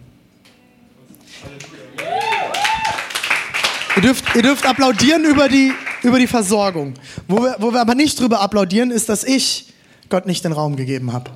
Ihr 3.97 4.03
dürft, 4.03 4.25
ihr 4.35 4.43
dürft 4.43 4.65
applaudieren 4.67 5.25
über 5.25 5.49
die, 5.49 5.73
über 6.03 6.19
die 6.19 6.27
Versorgung. 6.27 6.95
Wo 7.29 7.43
wir, 7.43 7.57
wo 7.59 7.73
wir 7.73 7.81
aber 7.81 7.95
nicht 7.95 8.19
drüber 8.19 8.41
applaudieren, 8.41 8.91
ist, 8.91 9.09
dass 9.09 9.23
ich 9.23 9.73
Gott 10.09 10.27
nicht 10.27 10.45
den 10.45 10.53
Raum 10.53 10.77
gegeben 10.77 11.13
habe. 11.13 11.31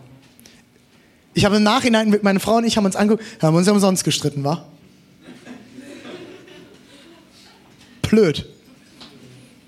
Ich 1.35 1.45
habe 1.45 1.57
im 1.57 1.63
Nachhinein 1.63 2.09
mit 2.09 2.23
meiner 2.23 2.41
Frau 2.41 2.57
und 2.57 2.65
ich 2.65 2.79
haben 2.79 2.87
uns 2.87 2.97
angeguckt, 2.97 3.25
haben 3.43 3.55
uns 3.55 3.67
ja 3.67 3.73
umsonst 3.75 4.05
gestritten, 4.05 4.43
war? 4.43 4.67
Blöd. 8.01 8.47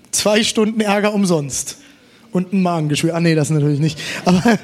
Zwei 0.09 0.43
Stunden 0.43 0.81
Ärger 0.81 1.13
umsonst. 1.13 1.77
Und 2.31 2.53
ein 2.53 2.63
Magengeschwür. 2.63 3.15
Ah, 3.15 3.19
nee, 3.19 3.35
das 3.35 3.51
natürlich 3.51 3.79
nicht. 3.79 3.99
Aber 4.25 4.57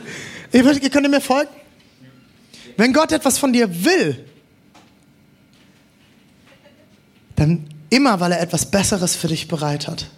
ihr 0.51 0.89
könnt 0.89 1.09
mir 1.09 1.21
folgen? 1.21 1.49
Wenn 2.77 2.91
Gott 2.91 3.11
etwas 3.11 3.37
von 3.37 3.53
dir 3.53 3.85
will, 3.85 4.25
dann 7.35 7.67
immer, 7.89 8.19
weil 8.19 8.31
er 8.31 8.41
etwas 8.41 8.69
Besseres 8.69 9.15
für 9.15 9.27
dich 9.27 9.47
bereit 9.47 9.87
hat. 9.87 10.09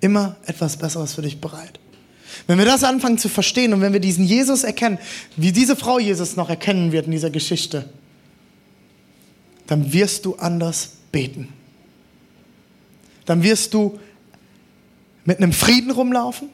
Immer 0.00 0.36
etwas 0.46 0.76
Besseres 0.76 1.14
für 1.14 1.22
dich 1.22 1.40
bereit. 1.40 1.80
Wenn 2.46 2.58
wir 2.58 2.64
das 2.64 2.84
anfangen 2.84 3.18
zu 3.18 3.28
verstehen 3.28 3.72
und 3.74 3.80
wenn 3.80 3.92
wir 3.92 4.00
diesen 4.00 4.24
Jesus 4.24 4.64
erkennen, 4.64 4.98
wie 5.36 5.52
diese 5.52 5.76
Frau 5.76 5.98
Jesus 5.98 6.36
noch 6.36 6.48
erkennen 6.48 6.92
wird 6.92 7.06
in 7.06 7.12
dieser 7.12 7.30
Geschichte, 7.30 7.88
dann 9.66 9.92
wirst 9.92 10.24
du 10.24 10.36
anders 10.36 10.92
beten. 11.12 11.48
Dann 13.26 13.42
wirst 13.42 13.74
du 13.74 13.98
mit 15.24 15.38
einem 15.38 15.52
Frieden 15.52 15.90
rumlaufen. 15.90 16.48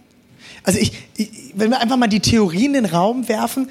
Also 0.65 0.81
ich, 0.81 0.93
ich, 1.17 1.31
wenn 1.55 1.71
wir 1.71 1.81
einfach 1.81 1.97
mal 1.97 2.09
die 2.09 2.21
Theorie 2.21 2.67
in 2.67 2.73
den 2.73 2.87
Raum 2.87 3.29
werfen, 3.29 3.71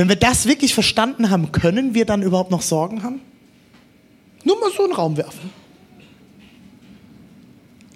wenn 0.00 0.08
wir 0.08 0.16
das 0.16 0.46
wirklich 0.46 0.72
verstanden 0.72 1.28
haben, 1.28 1.52
können 1.52 1.92
wir 1.92 2.06
dann 2.06 2.22
überhaupt 2.22 2.50
noch 2.50 2.62
Sorgen 2.62 3.02
haben? 3.02 3.20
Nur 4.44 4.58
mal 4.58 4.70
so 4.74 4.84
in 4.84 4.88
den 4.88 4.96
Raum 4.96 5.18
werfen. 5.18 5.50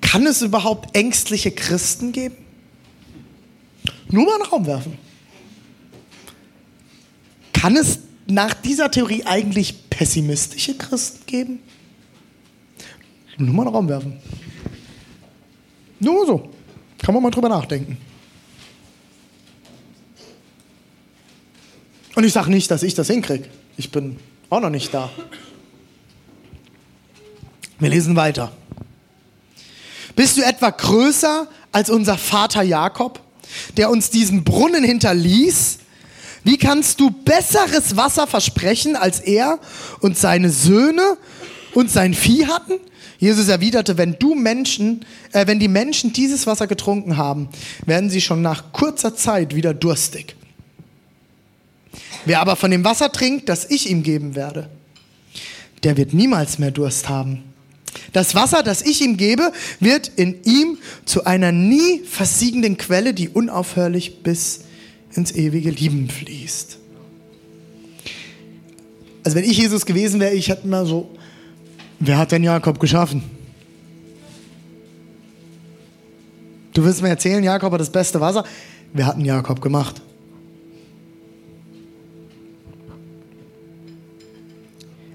Kann 0.02 0.26
es 0.26 0.42
überhaupt 0.42 0.94
ängstliche 0.94 1.50
Christen 1.50 2.12
geben? 2.12 2.36
Nur 4.10 4.26
mal 4.26 4.36
in 4.36 4.42
den 4.42 4.50
Raum 4.50 4.66
werfen. 4.66 4.98
Kann 7.54 7.74
es 7.74 8.00
nach 8.26 8.52
dieser 8.52 8.90
Theorie 8.90 9.24
eigentlich 9.24 9.88
pessimistische 9.88 10.76
Christen 10.76 11.24
geben? 11.24 11.60
Nur 13.38 13.54
mal 13.54 13.62
in 13.62 13.68
den 13.68 13.74
Raum 13.74 13.88
werfen. 13.88 14.18
Nur 16.00 16.26
so. 16.26 16.50
Kann 16.98 17.14
man 17.14 17.22
mal 17.22 17.30
drüber 17.30 17.48
nachdenken. 17.48 17.96
Und 22.14 22.24
ich 22.24 22.33
sage 22.33 22.50
nicht, 22.50 22.70
dass 22.70 22.83
ich 22.83 22.94
das 22.94 23.09
hinkriege. 23.09 23.48
Ich 23.77 23.90
bin 23.90 24.18
auch 24.50 24.61
noch 24.61 24.70
nicht 24.70 24.94
da. 24.94 25.11
Wir 27.79 27.90
lesen 27.90 28.14
weiter. 28.14 28.53
Bist 30.14 30.37
du 30.37 30.42
etwa 30.42 30.70
größer 30.70 31.48
als 31.72 31.90
unser 31.90 32.16
Vater 32.16 32.62
Jakob, 32.62 33.20
der 33.77 33.90
uns 33.90 34.11
diesen 34.11 34.44
Brunnen 34.44 34.85
hinterließ? 34.85 35.79
Wie 36.44 36.57
kannst 36.57 37.00
du 37.00 37.11
besseres 37.11 37.96
Wasser 37.96 38.27
versprechen, 38.27 38.96
als 38.96 39.18
er 39.18 39.59
und 40.00 40.16
seine 40.16 40.50
Söhne 40.50 41.16
und 41.72 41.90
sein 41.90 42.14
Vieh 42.14 42.46
hatten? 42.46 42.74
Jesus 43.18 43.48
erwiderte, 43.48 43.96
wenn 43.96 44.18
du 44.18 44.35
Menschen, 44.35 45.05
äh, 45.33 45.46
wenn 45.46 45.59
die 45.59 45.68
Menschen 45.68 46.12
dieses 46.12 46.46
Wasser 46.46 46.66
getrunken 46.66 47.16
haben, 47.16 47.48
werden 47.87 48.11
sie 48.11 48.20
schon 48.20 48.42
nach 48.42 48.72
kurzer 48.72 49.16
Zeit 49.16 49.55
wieder 49.55 49.72
durstig. 49.72 50.37
Wer 52.24 52.40
aber 52.40 52.57
von 52.57 52.70
dem 52.70 52.85
Wasser 52.85 53.12
trinkt, 53.12 53.48
das 53.48 53.70
ich 53.70 53.90
ihm 53.90 54.02
geben 54.02 54.35
werde, 54.35 54.68
der 55.83 55.96
wird 55.96 56.14
niemals 56.14 56.59
mehr 56.59 56.70
Durst 56.70 57.09
haben. 57.09 57.44
Das 58.12 58.35
Wasser, 58.35 58.62
das 58.62 58.83
ich 58.83 59.02
ihm 59.02 59.16
gebe, 59.16 59.52
wird 59.80 60.11
in 60.16 60.42
ihm 60.44 60.78
zu 61.04 61.24
einer 61.24 61.52
nie 61.52 62.00
versiegenden 62.04 62.76
Quelle, 62.76 63.14
die 63.14 63.28
unaufhörlich 63.28 64.22
bis 64.22 64.61
ins 65.14 65.33
ewige 65.33 65.70
Leben 65.70 66.09
fließt. 66.09 66.78
Also 69.24 69.37
wenn 69.37 69.44
ich 69.44 69.57
Jesus 69.57 69.87
gewesen 69.87 70.20
wäre, 70.20 70.35
ich 70.35 70.48
hätte 70.48 70.66
mir 70.66 70.85
so, 70.85 71.11
wer 71.98 72.18
hat 72.18 72.33
denn 72.33 72.42
Jakob 72.42 72.78
geschaffen? 72.78 73.22
Du 76.74 76.85
wirst 76.85 77.02
mir 77.02 77.09
erzählen, 77.09 77.42
Jakob 77.42 77.72
hat 77.72 77.80
das 77.80 77.90
beste 77.90 78.20
Wasser. 78.20 78.44
Wer 78.92 79.07
hat 79.07 79.16
denn 79.16 79.24
Jakob 79.24 79.61
gemacht? 79.61 80.02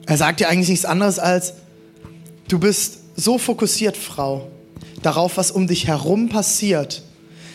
Er 0.10 0.18
sagt 0.18 0.40
dir 0.40 0.50
eigentlich 0.50 0.70
nichts 0.70 0.86
anderes 0.86 1.20
als, 1.20 1.54
du 2.48 2.58
bist 2.58 2.98
so 3.16 3.38
fokussiert, 3.38 3.96
Frau, 3.96 4.48
darauf, 5.04 5.38
was 5.38 5.52
um 5.52 5.68
dich 5.68 5.86
herum 5.86 6.30
passiert, 6.30 7.04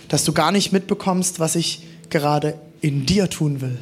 dass 0.07 0.23
du 0.23 0.33
gar 0.33 0.53
nicht 0.53 0.71
mitbekommst, 0.71 1.41
was 1.41 1.57
ich 1.57 1.83
gerade 2.11 2.57
in 2.81 3.07
dir 3.07 3.29
tun 3.29 3.61
will. 3.61 3.77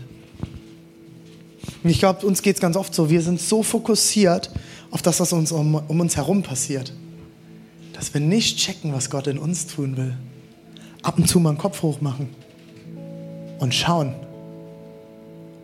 Und 1.84 1.90
ich 1.90 1.98
glaube, 1.98 2.26
uns 2.26 2.40
geht 2.40 2.56
es 2.56 2.62
ganz 2.62 2.76
oft 2.76 2.94
so, 2.94 3.10
wir 3.10 3.20
sind 3.20 3.42
so 3.42 3.62
fokussiert 3.62 4.50
auf 4.90 5.02
das, 5.02 5.20
was 5.20 5.34
uns 5.34 5.52
um, 5.52 5.74
um 5.74 6.00
uns 6.00 6.16
herum 6.16 6.42
passiert, 6.42 6.94
dass 7.92 8.14
wir 8.14 8.22
nicht 8.22 8.56
checken, 8.56 8.94
was 8.94 9.10
Gott 9.10 9.26
in 9.26 9.36
uns 9.36 9.66
tun 9.66 9.98
will. 9.98 10.16
Ab 11.02 11.18
und 11.18 11.28
zu 11.28 11.40
mal 11.40 11.52
den 11.52 11.58
Kopf 11.58 11.82
hoch 11.82 12.00
machen 12.00 12.30
und 13.58 13.74
schauen 13.74 14.14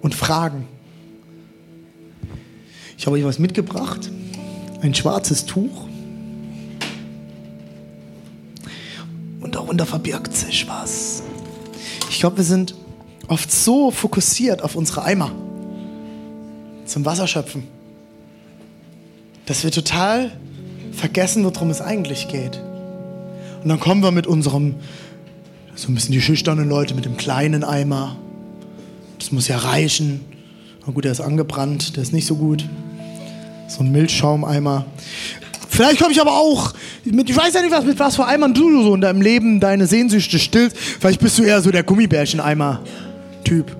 und 0.02 0.14
fragen 0.14 0.68
ich 2.98 3.06
habe 3.06 3.16
euch 3.16 3.24
was 3.24 3.38
mitgebracht. 3.38 4.10
Ein 4.80 4.92
schwarzes 4.92 5.46
Tuch. 5.46 5.86
Und 9.40 9.54
darunter 9.54 9.86
verbirgt 9.86 10.36
sich 10.36 10.68
was. 10.68 11.22
Ich 12.10 12.18
glaube, 12.18 12.38
wir 12.38 12.44
sind 12.44 12.74
oft 13.28 13.52
so 13.52 13.92
fokussiert 13.92 14.62
auf 14.62 14.74
unsere 14.74 15.04
Eimer 15.04 15.30
zum 16.86 17.04
Wasserschöpfen, 17.04 17.64
dass 19.46 19.62
wir 19.62 19.70
total 19.70 20.32
vergessen, 20.90 21.44
worum 21.44 21.70
es 21.70 21.80
eigentlich 21.80 22.26
geht. 22.26 22.60
Und 23.62 23.68
dann 23.68 23.78
kommen 23.78 24.02
wir 24.02 24.10
mit 24.10 24.26
unserem, 24.26 24.74
so 25.76 25.88
ein 25.88 25.94
bisschen 25.94 26.12
die 26.12 26.20
schüchternen 26.20 26.68
Leute, 26.68 26.94
mit 26.94 27.04
dem 27.04 27.16
kleinen 27.16 27.62
Eimer. 27.62 28.16
Das 29.20 29.30
muss 29.30 29.46
ja 29.46 29.58
reichen. 29.58 30.22
Na 30.84 30.92
gut, 30.92 31.04
der 31.04 31.12
ist 31.12 31.20
angebrannt, 31.20 31.94
der 31.96 32.02
ist 32.02 32.12
nicht 32.12 32.26
so 32.26 32.34
gut. 32.34 32.64
So 33.68 33.82
ein 33.82 33.92
Milchschaumeimer. 33.92 34.86
Vielleicht 35.68 36.00
komme 36.00 36.10
ich 36.12 36.20
aber 36.20 36.32
auch, 36.32 36.72
mit, 37.04 37.28
ich 37.28 37.36
weiß 37.36 37.54
ja 37.54 37.60
nicht, 37.60 37.70
was, 37.70 37.84
mit 37.84 37.98
was 37.98 38.16
für 38.16 38.26
Eimern 38.26 38.54
du 38.54 38.82
so 38.82 38.94
in 38.94 39.00
deinem 39.00 39.20
Leben 39.20 39.60
deine 39.60 39.86
Sehnsüchte 39.86 40.38
stillst. 40.38 40.76
Vielleicht 40.76 41.20
bist 41.20 41.38
du 41.38 41.42
eher 41.42 41.60
so 41.60 41.70
der 41.70 41.82
Gummibärchen-Eimer-Typ. 41.82 43.76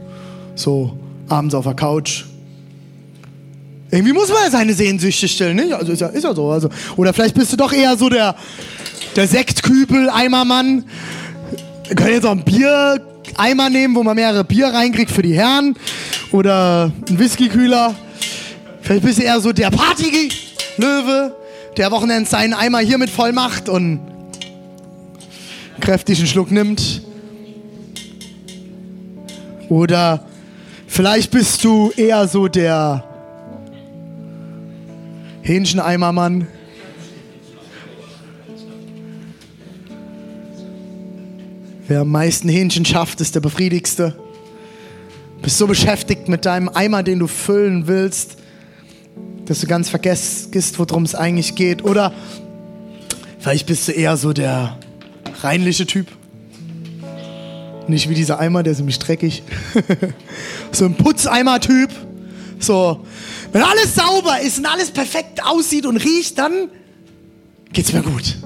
So 0.54 0.96
abends 1.28 1.54
auf 1.54 1.64
der 1.64 1.74
Couch. 1.74 2.24
Irgendwie 3.90 4.12
muss 4.12 4.28
man 4.28 4.38
ja 4.44 4.50
seine 4.50 4.74
Sehnsüchte 4.74 5.26
stillen, 5.26 5.56
nicht? 5.56 5.72
Also 5.72 5.92
ist 5.92 6.00
ja, 6.00 6.08
ist 6.08 6.24
ja 6.24 6.34
so. 6.34 6.50
Also, 6.50 6.68
oder 6.96 7.14
vielleicht 7.14 7.34
bist 7.34 7.52
du 7.52 7.56
doch 7.56 7.72
eher 7.72 7.96
so 7.96 8.10
der, 8.10 8.36
der 9.16 9.26
Sektkübel-Eimermann. 9.26 10.84
Wir 11.86 11.96
können 11.96 12.12
jetzt 12.12 12.26
auch 12.26 12.32
einen 12.32 12.44
Bier-Eimer 12.44 13.70
nehmen, 13.70 13.94
wo 13.94 14.02
man 14.02 14.14
mehrere 14.14 14.44
Bier 14.44 14.66
reinkriegt 14.66 15.10
für 15.10 15.22
die 15.22 15.34
Herren. 15.34 15.74
Oder 16.32 16.92
einen 17.08 17.18
Whiskykühler. 17.18 17.94
Vielleicht 18.88 19.04
bist 19.04 19.18
du 19.18 19.22
eher 19.22 19.38
so 19.38 19.52
der 19.52 19.70
Party-Löwe, 19.70 21.36
der 21.76 21.90
Wochenende 21.90 22.26
seinen 22.26 22.54
Eimer 22.54 22.78
hiermit 22.78 23.10
voll 23.10 23.32
macht 23.32 23.68
und 23.68 24.00
einen 24.00 25.80
kräftigen 25.80 26.26
Schluck 26.26 26.50
nimmt. 26.50 27.02
Oder 29.68 30.24
vielleicht 30.86 31.30
bist 31.32 31.62
du 31.64 31.90
eher 31.98 32.26
so 32.28 32.48
der 32.48 33.04
Hähncheneimermann. 35.42 36.46
Wer 41.88 42.00
am 42.00 42.08
meisten 42.08 42.48
Hähnchen 42.48 42.86
schafft, 42.86 43.20
ist 43.20 43.34
der 43.34 43.40
befriedigste. 43.40 44.18
Bist 45.42 45.58
so 45.58 45.66
beschäftigt 45.66 46.28
mit 46.28 46.46
deinem 46.46 46.70
Eimer, 46.70 47.02
den 47.02 47.18
du 47.18 47.26
füllen 47.26 47.86
willst, 47.86 48.38
dass 49.46 49.60
du 49.60 49.66
ganz 49.66 49.88
vergisst, 49.88 50.78
worum 50.78 51.04
es 51.04 51.14
eigentlich 51.14 51.54
geht. 51.54 51.82
Oder 51.84 52.12
vielleicht 53.38 53.66
bist 53.66 53.88
du 53.88 53.92
eher 53.92 54.16
so 54.16 54.32
der 54.32 54.78
reinliche 55.42 55.86
Typ. 55.86 56.06
Nicht 57.88 58.10
wie 58.10 58.14
dieser 58.14 58.38
Eimer, 58.38 58.62
der 58.62 58.72
ist 58.72 58.78
nämlich 58.78 58.98
dreckig. 58.98 59.42
so 60.72 60.84
ein 60.84 60.94
Putzeimer-Typ. 60.94 61.90
So, 62.58 63.00
wenn 63.52 63.62
alles 63.62 63.94
sauber 63.94 64.40
ist 64.40 64.58
und 64.58 64.66
alles 64.66 64.90
perfekt 64.90 65.42
aussieht 65.42 65.86
und 65.86 65.96
riecht, 65.96 66.38
dann 66.38 66.70
geht's 67.72 67.92
mir 67.92 68.02
gut. 68.02 68.36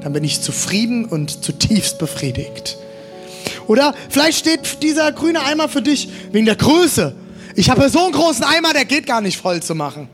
Dann 0.00 0.12
bin 0.12 0.24
ich 0.24 0.40
zufrieden 0.40 1.04
und 1.04 1.44
zutiefst 1.44 1.98
befriedigt. 1.98 2.76
Oder 3.68 3.94
vielleicht 4.08 4.38
steht 4.38 4.82
dieser 4.82 5.12
grüne 5.12 5.44
Eimer 5.44 5.68
für 5.68 5.82
dich 5.82 6.08
wegen 6.32 6.46
der 6.46 6.56
Größe 6.56 7.14
Ich 7.54 7.70
habe 7.70 7.88
so 7.90 8.02
einen 8.02 8.12
großen 8.12 8.42
Eimer, 8.42 8.72
der 8.72 8.84
geht 8.84 9.06
gar 9.06 9.20
nicht 9.20 9.38
voll 9.38 9.62
zu 9.62 9.74
machen. 9.74 10.08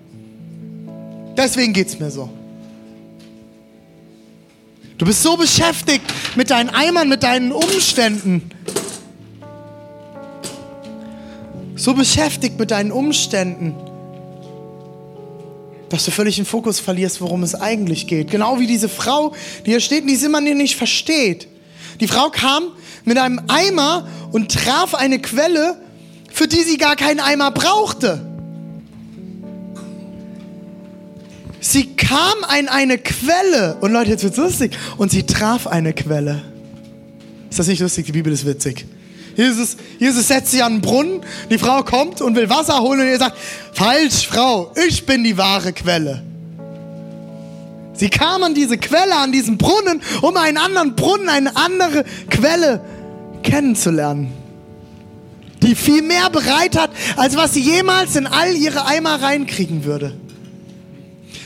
Deswegen 1.36 1.72
geht 1.72 1.88
es 1.88 1.98
mir 1.98 2.10
so. 2.10 2.28
Du 4.98 5.06
bist 5.06 5.22
so 5.22 5.36
beschäftigt 5.36 6.04
mit 6.36 6.50
deinen 6.50 6.70
Eimern, 6.70 7.08
mit 7.08 7.22
deinen 7.22 7.52
Umständen. 7.52 8.50
So 11.74 11.94
beschäftigt 11.94 12.58
mit 12.58 12.70
deinen 12.70 12.92
Umständen, 12.92 13.74
dass 15.88 16.04
du 16.04 16.12
völlig 16.12 16.36
den 16.36 16.44
Fokus 16.44 16.78
verlierst, 16.78 17.20
worum 17.20 17.42
es 17.42 17.54
eigentlich 17.54 18.06
geht. 18.06 18.30
Genau 18.30 18.60
wie 18.60 18.68
diese 18.68 18.88
Frau, 18.88 19.34
die 19.66 19.72
hier 19.72 19.80
steht 19.80 20.02
und 20.02 20.08
die 20.08 20.24
immer 20.24 20.40
nicht 20.40 20.76
versteht. 20.76 21.48
Die 22.00 22.06
Frau 22.08 22.30
kam 22.30 22.64
mit 23.04 23.18
einem 23.18 23.42
Eimer 23.48 24.06
und 24.30 24.52
traf 24.52 24.94
eine 24.94 25.18
Quelle, 25.18 25.76
für 26.32 26.46
die 26.46 26.62
sie 26.62 26.78
gar 26.78 26.96
keinen 26.96 27.20
Eimer 27.20 27.50
brauchte. 27.50 28.33
Sie 31.66 31.96
kam 31.96 32.44
an 32.46 32.68
eine 32.68 32.98
Quelle. 32.98 33.78
Und 33.80 33.90
Leute, 33.90 34.10
jetzt 34.10 34.22
wird's 34.22 34.36
lustig. 34.36 34.76
Und 34.98 35.10
sie 35.10 35.24
traf 35.24 35.66
eine 35.66 35.94
Quelle. 35.94 36.42
Ist 37.48 37.58
das 37.58 37.68
nicht 37.68 37.80
lustig? 37.80 38.04
Die 38.04 38.12
Bibel 38.12 38.30
ist 38.30 38.44
witzig. 38.44 38.84
Jesus, 39.34 39.78
Jesus 39.98 40.28
setzt 40.28 40.50
sich 40.50 40.62
an 40.62 40.72
einen 40.72 40.80
Brunnen, 40.82 41.22
die 41.50 41.56
Frau 41.56 41.82
kommt 41.82 42.20
und 42.20 42.36
will 42.36 42.50
Wasser 42.50 42.80
holen 42.80 43.00
und 43.00 43.06
er 43.06 43.18
sagt, 43.18 43.38
falsch, 43.72 44.28
Frau, 44.28 44.72
ich 44.86 45.06
bin 45.06 45.24
die 45.24 45.38
wahre 45.38 45.72
Quelle. 45.72 46.22
Sie 47.94 48.10
kam 48.10 48.42
an 48.42 48.54
diese 48.54 48.76
Quelle, 48.76 49.16
an 49.16 49.32
diesen 49.32 49.56
Brunnen, 49.56 50.02
um 50.20 50.36
einen 50.36 50.58
anderen 50.58 50.94
Brunnen, 50.94 51.30
eine 51.30 51.56
andere 51.56 52.04
Quelle 52.28 52.84
kennenzulernen. 53.42 54.30
Die 55.62 55.74
viel 55.74 56.02
mehr 56.02 56.28
bereit 56.28 56.76
hat, 56.76 56.90
als 57.16 57.36
was 57.36 57.54
sie 57.54 57.62
jemals 57.62 58.16
in 58.16 58.26
all 58.26 58.54
ihre 58.54 58.84
Eimer 58.84 59.22
reinkriegen 59.22 59.84
würde 59.84 60.14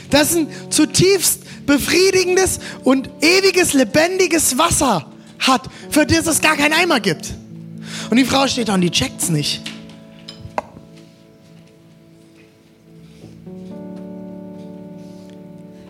das 0.09 0.35
ein 0.35 0.47
zutiefst 0.69 1.41
befriedigendes 1.65 2.59
und 2.83 3.09
ewiges, 3.21 3.73
lebendiges 3.73 4.57
Wasser 4.57 5.05
hat, 5.39 5.69
für 5.89 6.05
das 6.05 6.25
es 6.27 6.41
gar 6.41 6.57
keinen 6.57 6.73
Eimer 6.73 6.99
gibt. 6.99 7.33
Und 8.09 8.17
die 8.17 8.25
Frau 8.25 8.47
steht 8.47 8.69
da 8.69 8.73
und 8.73 8.81
die 8.81 8.91
checkt's 8.91 9.29
nicht. 9.29 9.61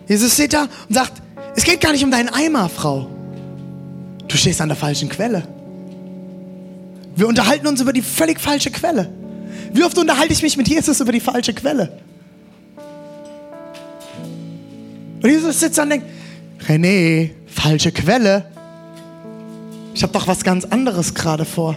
Jesus 0.06 0.34
steht 0.34 0.52
da 0.52 0.62
und 0.62 0.94
sagt, 0.94 1.22
es 1.56 1.64
geht 1.64 1.80
gar 1.80 1.92
nicht 1.92 2.04
um 2.04 2.10
deinen 2.10 2.28
Eimer, 2.28 2.68
Frau. 2.68 3.08
Du 4.28 4.36
stehst 4.36 4.60
an 4.60 4.68
der 4.68 4.76
falschen 4.76 5.08
Quelle. 5.08 5.46
Wir 7.16 7.26
unterhalten 7.26 7.66
uns 7.66 7.80
über 7.80 7.92
die 7.92 8.02
völlig 8.02 8.40
falsche 8.40 8.70
Quelle. 8.70 9.12
Wie 9.72 9.84
oft 9.84 9.96
unterhalte 9.98 10.32
ich 10.32 10.42
mich 10.42 10.56
mit 10.56 10.68
Jesus 10.68 11.00
über 11.00 11.12
die 11.12 11.20
falsche 11.20 11.54
Quelle? 11.54 12.00
Und 15.22 15.28
Jesus 15.28 15.60
sitzt 15.60 15.76
da 15.76 15.82
und 15.82 15.90
denkt, 15.90 16.06
René, 16.66 17.30
falsche 17.46 17.92
Quelle. 17.92 18.46
Ich 19.94 20.02
habe 20.02 20.12
doch 20.12 20.26
was 20.26 20.42
ganz 20.42 20.64
anderes 20.64 21.14
gerade 21.14 21.44
vor. 21.44 21.76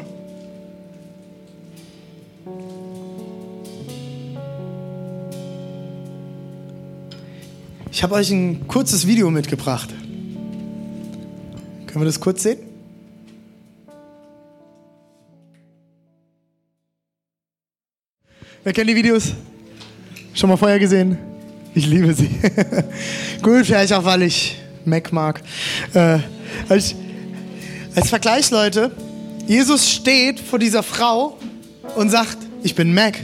Ich 7.91 8.01
habe 8.01 8.15
euch 8.15 8.31
ein 8.31 8.67
kurzes 8.67 9.05
Video 9.05 9.29
mitgebracht. 9.29 9.89
Können 11.87 12.01
wir 12.01 12.05
das 12.05 12.19
kurz 12.19 12.43
sehen? 12.43 12.59
Wer 18.63 18.73
kennt 18.73 18.89
die 18.89 18.95
Videos? 18.95 19.33
Schon 20.33 20.49
mal 20.49 20.57
vorher 20.57 20.79
gesehen? 20.79 21.32
Ich 21.75 21.87
liebe 21.87 22.13
sie. 22.13 22.29
Gut, 23.41 23.65
vielleicht 23.65 23.93
auch, 23.93 24.05
weil 24.05 24.23
ich 24.23 24.57
Mac 24.85 25.11
mag. 25.11 25.41
Äh, 25.93 26.19
als, 26.69 26.93
als 27.95 28.09
Vergleich, 28.09 28.51
Leute, 28.51 28.91
Jesus 29.47 29.89
steht 29.89 30.39
vor 30.39 30.59
dieser 30.59 30.83
Frau 30.83 31.37
und 31.95 32.09
sagt, 32.09 32.37
ich 32.61 32.75
bin 32.75 32.93
Mac. 32.93 33.17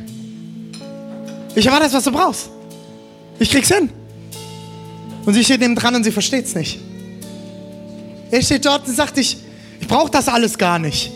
Ich 1.55 1.65
erwarte 1.65 1.85
das, 1.85 1.93
was 1.93 2.03
du 2.03 2.11
brauchst. 2.11 2.49
Ich 3.37 3.51
krieg's 3.51 3.69
hin. 3.69 3.89
Und 5.25 5.33
sie 5.33 5.43
steht 5.43 5.61
neben 5.61 5.75
dran 5.75 5.95
und 5.95 6.03
sie 6.03 6.11
versteht's 6.11 6.55
nicht. 6.55 6.79
Er 8.31 8.41
steht 8.41 8.65
dort 8.65 8.87
und 8.87 8.95
sagt, 8.95 9.17
ich, 9.17 9.37
ich 9.79 9.87
brauche 9.87 10.09
das 10.09 10.27
alles 10.27 10.57
gar 10.57 10.79
nicht. 10.79 11.11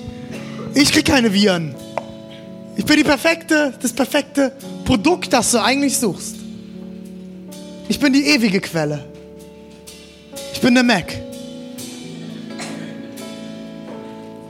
Ich 0.76 0.92
krieg 0.92 1.06
keine 1.06 1.34
Viren. 1.34 1.76
Ich 2.76 2.86
bin 2.86 2.98
die 2.98 3.04
perfekte, 3.04 3.74
das 3.82 3.94
perfekte 3.94 4.52
Produkt, 4.86 5.32
das 5.34 5.52
du 5.52 5.62
eigentlich 5.62 5.98
suchst. 5.98 6.43
Ich 7.90 8.00
bin 8.00 8.14
die 8.14 8.26
ewige 8.28 8.62
Quelle. 8.62 9.04
Ich 10.54 10.62
bin 10.62 10.74
der 10.74 10.84
Mac. 10.84 11.14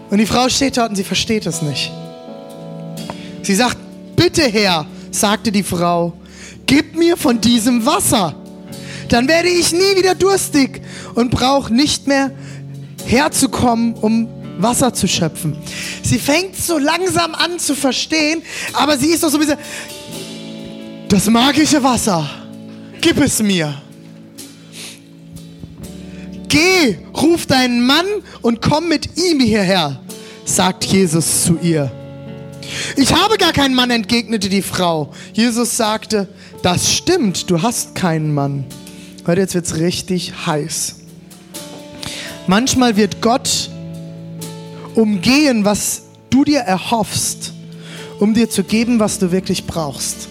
Und 0.09 0.19
die 0.19 0.27
Frau 0.27 0.47
steht 0.49 0.77
dort 0.77 0.89
und 0.89 0.95
sie 0.95 1.03
versteht 1.03 1.45
es 1.47 1.61
nicht. 1.61 1.91
Sie 3.41 3.55
sagt, 3.55 3.77
bitte 4.15 4.43
Herr, 4.43 4.85
sagte 5.11 5.51
die 5.51 5.63
Frau, 5.63 6.13
gib 6.67 6.95
mir 6.95 7.17
von 7.17 7.41
diesem 7.41 7.85
Wasser. 7.85 8.35
Dann 9.09 9.27
werde 9.27 9.49
ich 9.49 9.71
nie 9.73 9.97
wieder 9.97 10.13
durstig 10.13 10.81
und 11.15 11.31
brauche 11.31 11.73
nicht 11.73 12.07
mehr 12.07 12.31
herzukommen, 13.05 13.95
um 13.95 14.27
Wasser 14.59 14.93
zu 14.93 15.07
schöpfen. 15.07 15.57
Sie 16.03 16.19
fängt 16.19 16.55
so 16.55 16.77
langsam 16.77 17.33
an 17.33 17.57
zu 17.57 17.73
verstehen, 17.73 18.43
aber 18.73 18.97
sie 18.97 19.07
ist 19.07 19.23
doch 19.23 19.29
so 19.29 19.37
ein 19.37 19.41
bisschen, 19.41 19.57
das 21.09 21.25
magische 21.27 21.83
Wasser 21.83 22.42
gib 23.03 23.19
es 23.19 23.43
mir. 23.43 23.75
Geh, 26.47 26.97
ruf 27.13 27.45
deinen 27.45 27.85
Mann 27.85 28.05
und 28.41 28.61
komm 28.61 28.87
mit 28.87 29.17
ihm 29.17 29.41
hierher, 29.41 29.99
sagt 30.45 30.85
Jesus 30.85 31.43
zu 31.43 31.59
ihr. 31.61 31.91
Ich 32.95 33.13
habe 33.13 33.37
gar 33.37 33.51
keinen 33.51 33.75
Mann, 33.75 33.91
entgegnete 33.91 34.47
die 34.47 34.61
Frau. 34.61 35.11
Jesus 35.33 35.75
sagte, 35.75 36.29
das 36.61 36.93
stimmt, 36.93 37.49
du 37.49 37.61
hast 37.61 37.93
keinen 37.93 38.33
Mann. 38.33 38.63
Heute 39.27 39.41
jetzt 39.41 39.53
wird 39.53 39.65
es 39.65 39.77
richtig 39.79 40.45
heiß. 40.45 40.95
Manchmal 42.47 42.95
wird 42.95 43.21
Gott 43.21 43.69
umgehen, 44.95 45.65
was 45.65 46.03
du 46.29 46.45
dir 46.45 46.59
erhoffst, 46.59 47.51
um 48.19 48.33
dir 48.33 48.49
zu 48.49 48.63
geben, 48.63 48.99
was 48.99 49.19
du 49.19 49.31
wirklich 49.31 49.65
brauchst. 49.65 50.29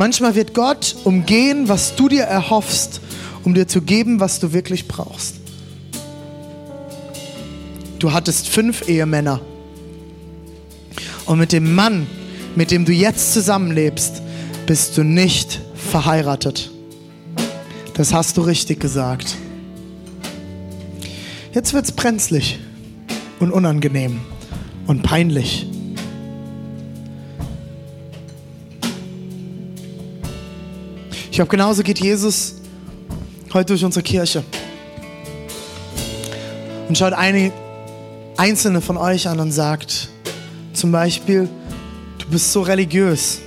Manchmal 0.00 0.34
wird 0.34 0.54
Gott 0.54 0.96
umgehen, 1.04 1.68
was 1.68 1.94
du 1.94 2.08
dir 2.08 2.22
erhoffst, 2.22 3.02
um 3.44 3.52
dir 3.52 3.68
zu 3.68 3.82
geben, 3.82 4.18
was 4.18 4.40
du 4.40 4.54
wirklich 4.54 4.88
brauchst. 4.88 5.34
Du 7.98 8.10
hattest 8.10 8.48
fünf 8.48 8.88
Ehemänner. 8.88 9.42
Und 11.26 11.38
mit 11.38 11.52
dem 11.52 11.74
Mann, 11.74 12.06
mit 12.56 12.70
dem 12.70 12.86
du 12.86 12.92
jetzt 12.92 13.34
zusammenlebst, 13.34 14.22
bist 14.64 14.96
du 14.96 15.02
nicht 15.02 15.60
verheiratet. 15.74 16.70
Das 17.92 18.14
hast 18.14 18.38
du 18.38 18.40
richtig 18.40 18.80
gesagt. 18.80 19.36
Jetzt 21.52 21.74
wird 21.74 21.84
es 21.84 21.92
brenzlig 21.92 22.58
und 23.38 23.52
unangenehm 23.52 24.22
und 24.86 25.02
peinlich. 25.02 25.69
Glaube, 31.40 31.52
genauso 31.52 31.82
geht 31.82 31.98
Jesus 31.98 32.56
heute 33.54 33.68
durch 33.68 33.82
unsere 33.82 34.02
Kirche. 34.02 34.44
Und 36.86 36.98
schaut 36.98 37.14
eine 37.14 37.50
einzelne 38.36 38.82
von 38.82 38.98
euch 38.98 39.26
an 39.26 39.40
und 39.40 39.50
sagt, 39.50 40.10
zum 40.74 40.92
Beispiel, 40.92 41.48
du 42.18 42.26
bist 42.26 42.52
so 42.52 42.60
religiös. 42.60 43.40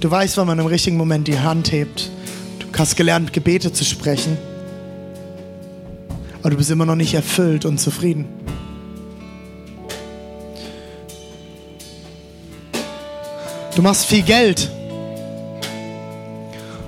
Du 0.00 0.10
weißt, 0.10 0.36
wann 0.36 0.48
man 0.48 0.58
im 0.58 0.66
richtigen 0.66 0.98
Moment 0.98 1.26
die 1.28 1.38
Hand 1.38 1.72
hebt. 1.72 2.10
Du 2.58 2.66
hast 2.78 2.94
gelernt, 2.94 3.32
Gebete 3.32 3.72
zu 3.72 3.82
sprechen. 3.82 4.36
Aber 6.40 6.50
du 6.50 6.56
bist 6.58 6.70
immer 6.70 6.84
noch 6.84 6.94
nicht 6.94 7.14
erfüllt 7.14 7.64
und 7.64 7.80
zufrieden. 7.80 8.26
Du 13.74 13.80
machst 13.80 14.04
viel 14.04 14.20
Geld. 14.20 14.70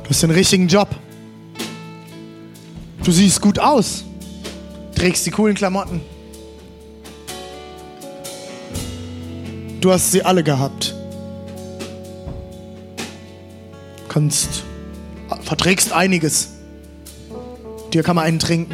Du 0.08 0.14
hast 0.14 0.22
den 0.22 0.30
richtigen 0.30 0.68
Job. 0.68 0.88
Du 3.04 3.12
siehst 3.12 3.42
gut 3.42 3.58
aus. 3.58 4.04
Trägst 4.94 5.26
die 5.26 5.30
coolen 5.30 5.54
Klamotten. 5.54 6.00
Du 9.82 9.92
hast 9.92 10.10
sie 10.10 10.22
alle 10.22 10.42
gehabt. 10.42 10.94
Kannst, 14.08 14.64
verträgst 15.42 15.92
einiges. 15.92 16.54
Dir 17.92 18.02
kann 18.02 18.16
man 18.16 18.24
einen 18.24 18.38
trinken. 18.38 18.72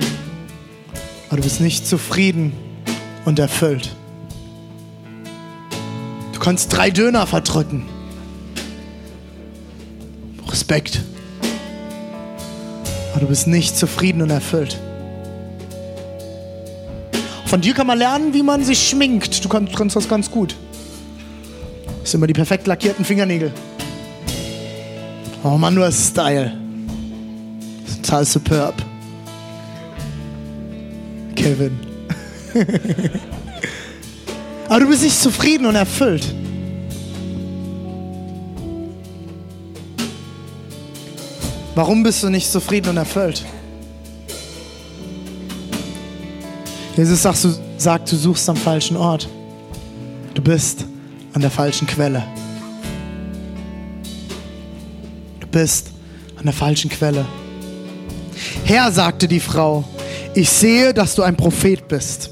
Aber 1.30 1.38
du 1.38 1.42
bist 1.42 1.60
nicht 1.60 1.84
zufrieden 1.84 2.52
und 3.24 3.40
erfüllt. 3.40 3.96
Du 6.32 6.38
konntest 6.38 6.72
drei 6.72 6.92
Döner 6.92 7.26
verdrücken. 7.26 7.86
Respekt. 10.48 11.02
Aber 13.14 13.20
du 13.20 13.28
bist 13.28 13.46
nicht 13.46 13.78
zufrieden 13.78 14.22
und 14.22 14.30
erfüllt. 14.30 14.76
Von 17.46 17.60
dir 17.60 17.72
kann 17.72 17.86
man 17.86 17.96
lernen, 17.96 18.34
wie 18.34 18.42
man 18.42 18.64
sich 18.64 18.88
schminkt. 18.88 19.44
Du 19.44 19.48
kannst, 19.48 19.94
das 19.94 20.08
ganz 20.08 20.28
gut. 20.28 20.56
Das 22.00 22.10
sind 22.10 22.18
immer 22.18 22.26
die 22.26 22.32
perfekt 22.32 22.66
lackierten 22.66 23.04
Fingernägel. 23.04 23.52
Oh 25.44 25.56
Mann, 25.56 25.76
du 25.76 25.84
hast 25.84 26.08
Style. 26.08 26.58
Total 28.02 28.24
superb. 28.24 28.74
Kevin. 31.36 31.78
Aber 34.68 34.80
du 34.80 34.88
bist 34.88 35.04
nicht 35.04 35.20
zufrieden 35.20 35.66
und 35.66 35.76
erfüllt. 35.76 36.34
Warum 41.74 42.02
bist 42.02 42.22
du 42.22 42.30
nicht 42.30 42.50
zufrieden 42.50 42.90
und 42.90 42.96
erfüllt? 42.96 43.44
Jesus 46.96 47.22
sagt, 47.22 47.42
du, 47.42 47.54
sagt, 47.76 48.12
du 48.12 48.16
suchst 48.16 48.48
am 48.48 48.56
falschen 48.56 48.96
Ort. 48.96 49.28
Du 50.34 50.42
bist 50.42 50.84
an 51.32 51.40
der 51.40 51.50
falschen 51.50 51.86
Quelle. 51.88 52.22
Du 55.40 55.46
bist 55.48 55.90
an 56.36 56.44
der 56.44 56.52
falschen 56.52 56.90
Quelle. 56.90 57.24
Herr, 58.64 58.92
sagte 58.92 59.26
die 59.26 59.40
Frau, 59.40 59.84
ich 60.34 60.48
sehe, 60.48 60.94
dass 60.94 61.16
du 61.16 61.22
ein 61.22 61.36
Prophet 61.36 61.88
bist. 61.88 62.30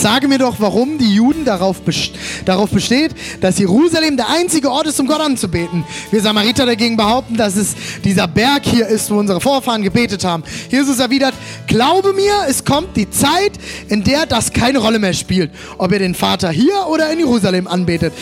Sage 0.00 0.28
mir 0.28 0.38
doch, 0.38 0.56
warum 0.60 0.96
die 0.96 1.12
Juden 1.12 1.44
darauf, 1.44 1.82
best 1.82 2.12
darauf 2.44 2.70
besteht, 2.70 3.12
dass 3.40 3.58
Jerusalem 3.58 4.16
der 4.16 4.28
einzige 4.28 4.70
Ort 4.70 4.86
ist, 4.86 5.00
um 5.00 5.08
Gott 5.08 5.20
anzubeten. 5.20 5.82
Wir 6.12 6.20
Samariter 6.20 6.66
dagegen 6.66 6.96
behaupten, 6.96 7.36
dass 7.36 7.56
es 7.56 7.74
dieser 8.04 8.28
Berg 8.28 8.64
hier 8.64 8.86
ist, 8.86 9.10
wo 9.10 9.18
unsere 9.18 9.40
Vorfahren 9.40 9.82
gebetet 9.82 10.24
haben. 10.24 10.44
Jesus 10.70 11.00
erwidert, 11.00 11.34
glaube 11.66 12.12
mir, 12.12 12.32
es 12.48 12.64
kommt 12.64 12.96
die 12.96 13.10
Zeit, 13.10 13.52
in 13.88 14.04
der 14.04 14.26
das 14.26 14.52
keine 14.52 14.78
Rolle 14.78 15.00
mehr 15.00 15.14
spielt, 15.14 15.50
ob 15.78 15.90
ihr 15.90 15.98
den 15.98 16.14
Vater 16.14 16.50
hier 16.50 16.86
oder 16.88 17.10
in 17.10 17.18
Jerusalem 17.18 17.66
anbetet. 17.66 18.12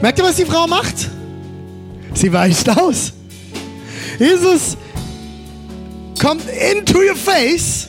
Merkt 0.00 0.20
ihr, 0.20 0.24
was 0.24 0.36
die 0.36 0.44
Frau 0.44 0.68
macht? 0.68 0.94
Sie 2.14 2.32
weicht 2.32 2.68
aus. 2.70 3.12
Jesus 4.20 4.76
kommt 6.20 6.44
into 6.48 6.98
your 6.98 7.16
face 7.16 7.88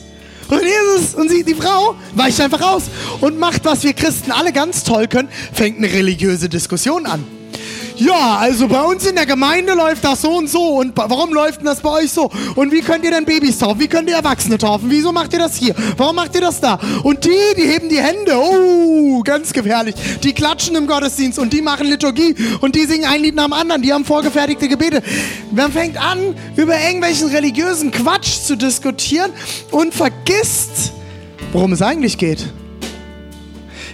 und 0.50 0.62
Jesus 0.62 1.14
und 1.14 1.30
sie, 1.30 1.44
die 1.44 1.54
Frau 1.54 1.94
weicht 2.14 2.40
einfach 2.40 2.60
aus 2.60 2.84
und 3.20 3.38
macht, 3.38 3.64
was 3.64 3.84
wir 3.84 3.92
Christen 3.92 4.32
alle 4.32 4.52
ganz 4.52 4.84
toll 4.84 5.08
können, 5.08 5.28
fängt 5.52 5.78
eine 5.78 5.92
religiöse 5.92 6.48
Diskussion 6.48 7.06
an. 7.06 7.24
Ja, 8.00 8.38
also 8.38 8.66
bei 8.66 8.80
uns 8.82 9.06
in 9.06 9.14
der 9.14 9.26
Gemeinde 9.26 9.74
läuft 9.74 10.04
das 10.04 10.22
so 10.22 10.30
und 10.30 10.48
so. 10.48 10.78
Und 10.78 10.96
warum 10.96 11.34
läuft 11.34 11.58
denn 11.58 11.66
das 11.66 11.80
bei 11.80 11.90
euch 11.90 12.10
so? 12.10 12.30
Und 12.54 12.72
wie 12.72 12.80
könnt 12.80 13.04
ihr 13.04 13.10
denn 13.10 13.26
Babys 13.26 13.58
taufen? 13.58 13.78
Wie 13.78 13.88
könnt 13.88 14.08
ihr 14.08 14.16
Erwachsene 14.16 14.56
taufen? 14.56 14.90
Wieso 14.90 15.12
macht 15.12 15.34
ihr 15.34 15.38
das 15.38 15.56
hier? 15.56 15.74
Warum 15.98 16.16
macht 16.16 16.34
ihr 16.34 16.40
das 16.40 16.62
da? 16.62 16.80
Und 17.02 17.26
die, 17.26 17.30
die 17.58 17.68
heben 17.68 17.90
die 17.90 18.00
Hände. 18.00 18.38
Oh, 18.38 19.20
ganz 19.22 19.52
gefährlich. 19.52 19.94
Die 20.22 20.32
klatschen 20.32 20.76
im 20.76 20.86
Gottesdienst 20.86 21.38
und 21.38 21.52
die 21.52 21.60
machen 21.60 21.86
Liturgie 21.86 22.34
und 22.62 22.74
die 22.74 22.86
singen 22.86 23.04
ein 23.04 23.20
Lied 23.20 23.34
nach 23.34 23.44
dem 23.44 23.52
anderen. 23.52 23.82
Die 23.82 23.92
haben 23.92 24.06
vorgefertigte 24.06 24.66
Gebete. 24.66 25.02
Man 25.52 25.70
fängt 25.70 25.98
an, 25.98 26.34
über 26.56 26.80
irgendwelchen 26.80 27.28
religiösen 27.28 27.90
Quatsch 27.90 28.40
zu 28.46 28.56
diskutieren 28.56 29.30
und 29.72 29.92
vergisst, 29.92 30.92
worum 31.52 31.74
es 31.74 31.82
eigentlich 31.82 32.16
geht. 32.16 32.46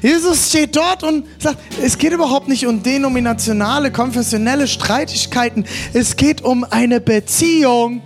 Jesus 0.06 0.50
steht 0.50 0.76
dort 0.76 1.02
und 1.02 1.26
sagt, 1.40 1.58
es 1.82 1.98
geht 1.98 2.12
überhaupt 2.12 2.46
nicht 2.46 2.64
um 2.64 2.80
denominationale, 2.80 3.90
konfessionelle 3.90 4.68
Streitigkeiten. 4.68 5.64
Es 5.94 6.14
geht 6.14 6.42
um 6.42 6.62
eine 6.62 7.00
Beziehung. 7.00 8.02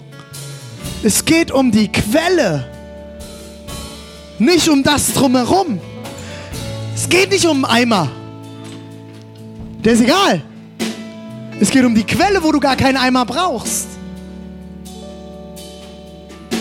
Es 1.03 1.27
geht 1.27 1.51
um 1.51 1.71
die 1.71 1.93
Quelle. 1.93 2.67
Nicht 4.39 4.71
um 4.71 4.83
das 4.83 5.13
drumherum. 5.13 5.79
Es 6.95 7.07
geht 7.07 7.33
nicht 7.33 7.45
um 7.45 7.67
einen 7.67 7.93
Eimer. 7.93 8.11
Der 9.85 9.93
ist 9.93 10.01
egal. 10.01 10.41
Es 11.61 11.69
geht 11.71 11.85
um 11.85 11.95
die 11.95 12.05
Quelle, 12.05 12.43
wo 12.43 12.51
du 12.51 12.61
gar 12.61 12.77
keinen 12.77 12.97
Eimer 12.97 13.27
brauchst. 13.27 13.89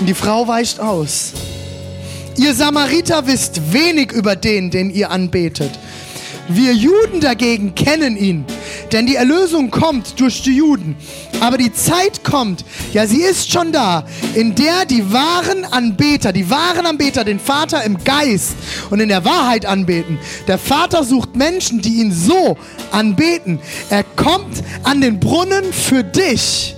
Und 0.01 0.05
die 0.05 0.13
Frau 0.13 0.45
weicht 0.49 0.81
aus. 0.81 1.31
Ihr 2.39 2.53
Samariter 2.53 3.27
wisst 3.27 3.73
wenig 3.73 4.13
über 4.13 4.37
den, 4.37 4.71
den 4.71 4.91
ihr 4.91 5.11
anbetet. 5.11 5.71
Wir 6.47 6.73
Juden 6.73 7.19
dagegen 7.19 7.75
kennen 7.75 8.15
ihn, 8.15 8.45
denn 8.93 9.05
die 9.05 9.17
Erlösung 9.17 9.69
kommt 9.71 10.21
durch 10.21 10.41
die 10.41 10.55
Juden. 10.55 10.95
Aber 11.41 11.57
die 11.57 11.73
Zeit 11.73 12.23
kommt, 12.23 12.63
ja 12.93 13.05
sie 13.07 13.23
ist 13.23 13.51
schon 13.51 13.73
da, 13.73 14.05
in 14.35 14.55
der 14.55 14.85
die 14.85 15.11
wahren 15.11 15.65
Anbeter, 15.65 16.31
die 16.31 16.49
wahren 16.49 16.85
Anbeter 16.85 17.25
den 17.25 17.41
Vater 17.41 17.83
im 17.83 18.01
Geist 18.05 18.55
und 18.89 19.01
in 19.01 19.09
der 19.09 19.25
Wahrheit 19.25 19.65
anbeten. 19.65 20.17
Der 20.47 20.57
Vater 20.57 21.03
sucht 21.03 21.35
Menschen, 21.35 21.81
die 21.81 21.99
ihn 21.99 22.13
so 22.13 22.57
anbeten. 22.91 23.59
Er 23.89 24.03
kommt 24.03 24.63
an 24.83 25.01
den 25.01 25.19
Brunnen 25.19 25.73
für 25.73 26.05
dich. 26.05 26.73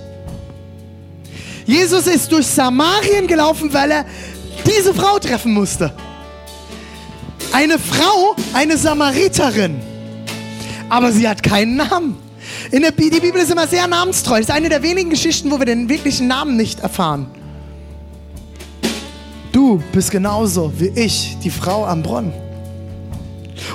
Jesus 1.66 2.08
ist 2.08 2.32
durch 2.32 2.48
Samarien 2.48 3.28
gelaufen, 3.28 3.72
weil 3.72 3.92
er 3.92 4.06
diese 4.62 4.94
Frau 4.94 5.20
treffen 5.20 5.54
musste. 5.54 5.92
Eine 7.52 7.78
Frau, 7.80 8.36
eine 8.54 8.78
Samariterin. 8.78 9.80
Aber 10.90 11.12
sie 11.12 11.28
hat 11.28 11.44
keinen 11.44 11.78
Namen. 11.78 12.18
In 12.72 12.82
der, 12.82 12.92
die 12.92 13.10
Bibel 13.10 13.42
ist 13.42 13.52
immer 13.52 13.68
sehr 13.68 13.88
namenstreu. 13.88 14.38
Das 14.38 14.50
ist 14.50 14.52
eine 14.52 14.70
der 14.70 14.84
wenigen 14.84 15.10
Geschichten, 15.10 15.52
wo 15.52 15.60
wir 15.60 15.66
den 15.66 15.90
wirklichen 15.90 16.28
Namen 16.28 16.56
nicht 16.56 16.80
erfahren. 16.80 17.28
Du 19.52 19.82
bist 19.92 20.12
genauso 20.12 20.72
wie 20.78 20.90
ich, 20.96 21.38
die 21.44 21.50
Frau 21.50 21.86
am 21.86 22.04
Brunnen. 22.04 22.34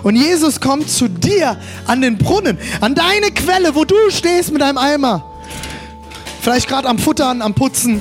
Und 0.02 0.16
Jesus 0.16 0.60
kommt 0.60 0.90
zu 0.90 1.08
dir 1.08 1.58
an 1.86 2.00
den 2.00 2.18
Brunnen, 2.18 2.58
an 2.80 2.94
deine 2.94 3.30
Quelle, 3.30 3.74
wo 3.74 3.84
du 3.84 3.94
stehst 4.08 4.52
mit 4.52 4.62
deinem 4.62 4.78
Eimer. 4.78 5.24
Vielleicht 6.40 6.68
gerade 6.68 6.88
am 6.88 6.98
Futtern, 6.98 7.42
am 7.42 7.54
Putzen, 7.54 8.00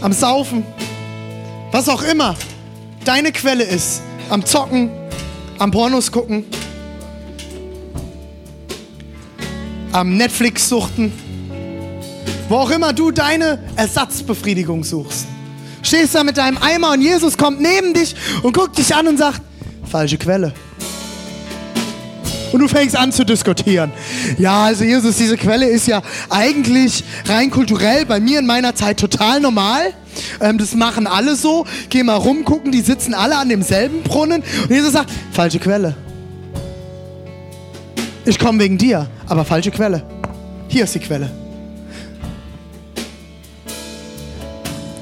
am 0.00 0.12
Saufen 0.12 0.64
was 1.72 1.88
auch 1.88 2.02
immer 2.02 2.36
deine 3.04 3.32
Quelle 3.32 3.64
ist, 3.64 4.02
am 4.28 4.44
Zocken, 4.44 4.90
am 5.58 5.70
Pornos 5.70 6.10
gucken, 6.12 6.44
am 9.92 10.16
Netflix 10.16 10.68
suchten, 10.68 11.12
wo 12.48 12.56
auch 12.56 12.70
immer 12.70 12.92
du 12.92 13.10
deine 13.10 13.58
Ersatzbefriedigung 13.76 14.84
suchst. 14.84 15.26
Stehst 15.82 16.14
da 16.14 16.24
mit 16.24 16.36
deinem 16.36 16.58
Eimer 16.58 16.92
und 16.92 17.00
Jesus 17.00 17.36
kommt 17.38 17.60
neben 17.60 17.94
dich 17.94 18.14
und 18.42 18.54
guckt 18.54 18.76
dich 18.78 18.94
an 18.94 19.08
und 19.08 19.16
sagt, 19.16 19.40
falsche 19.90 20.18
Quelle. 20.18 20.52
Und 22.52 22.60
du 22.60 22.68
fängst 22.68 22.96
an 22.96 23.12
zu 23.12 23.24
diskutieren. 23.24 23.92
Ja, 24.38 24.64
also 24.64 24.84
Jesus, 24.84 25.16
diese 25.16 25.36
Quelle 25.36 25.66
ist 25.66 25.86
ja 25.86 26.02
eigentlich 26.28 27.04
rein 27.26 27.50
kulturell 27.50 28.06
bei 28.06 28.18
mir 28.18 28.40
in 28.40 28.46
meiner 28.46 28.74
Zeit 28.74 28.98
total 28.98 29.40
normal. 29.40 29.94
Ähm, 30.40 30.58
das 30.58 30.74
machen 30.74 31.06
alle 31.06 31.36
so. 31.36 31.66
Geh 31.88 32.02
mal 32.02 32.16
rumgucken, 32.16 32.72
die 32.72 32.80
sitzen 32.80 33.14
alle 33.14 33.36
an 33.36 33.48
demselben 33.48 34.02
Brunnen. 34.02 34.42
Und 34.62 34.70
Jesus 34.70 34.92
sagt, 34.92 35.10
falsche 35.32 35.58
Quelle. 35.58 35.94
Ich 38.24 38.38
komme 38.38 38.58
wegen 38.60 38.78
dir, 38.78 39.08
aber 39.26 39.44
falsche 39.44 39.70
Quelle. 39.70 40.02
Hier 40.68 40.84
ist 40.84 40.94
die 40.94 41.00
Quelle. 41.00 41.30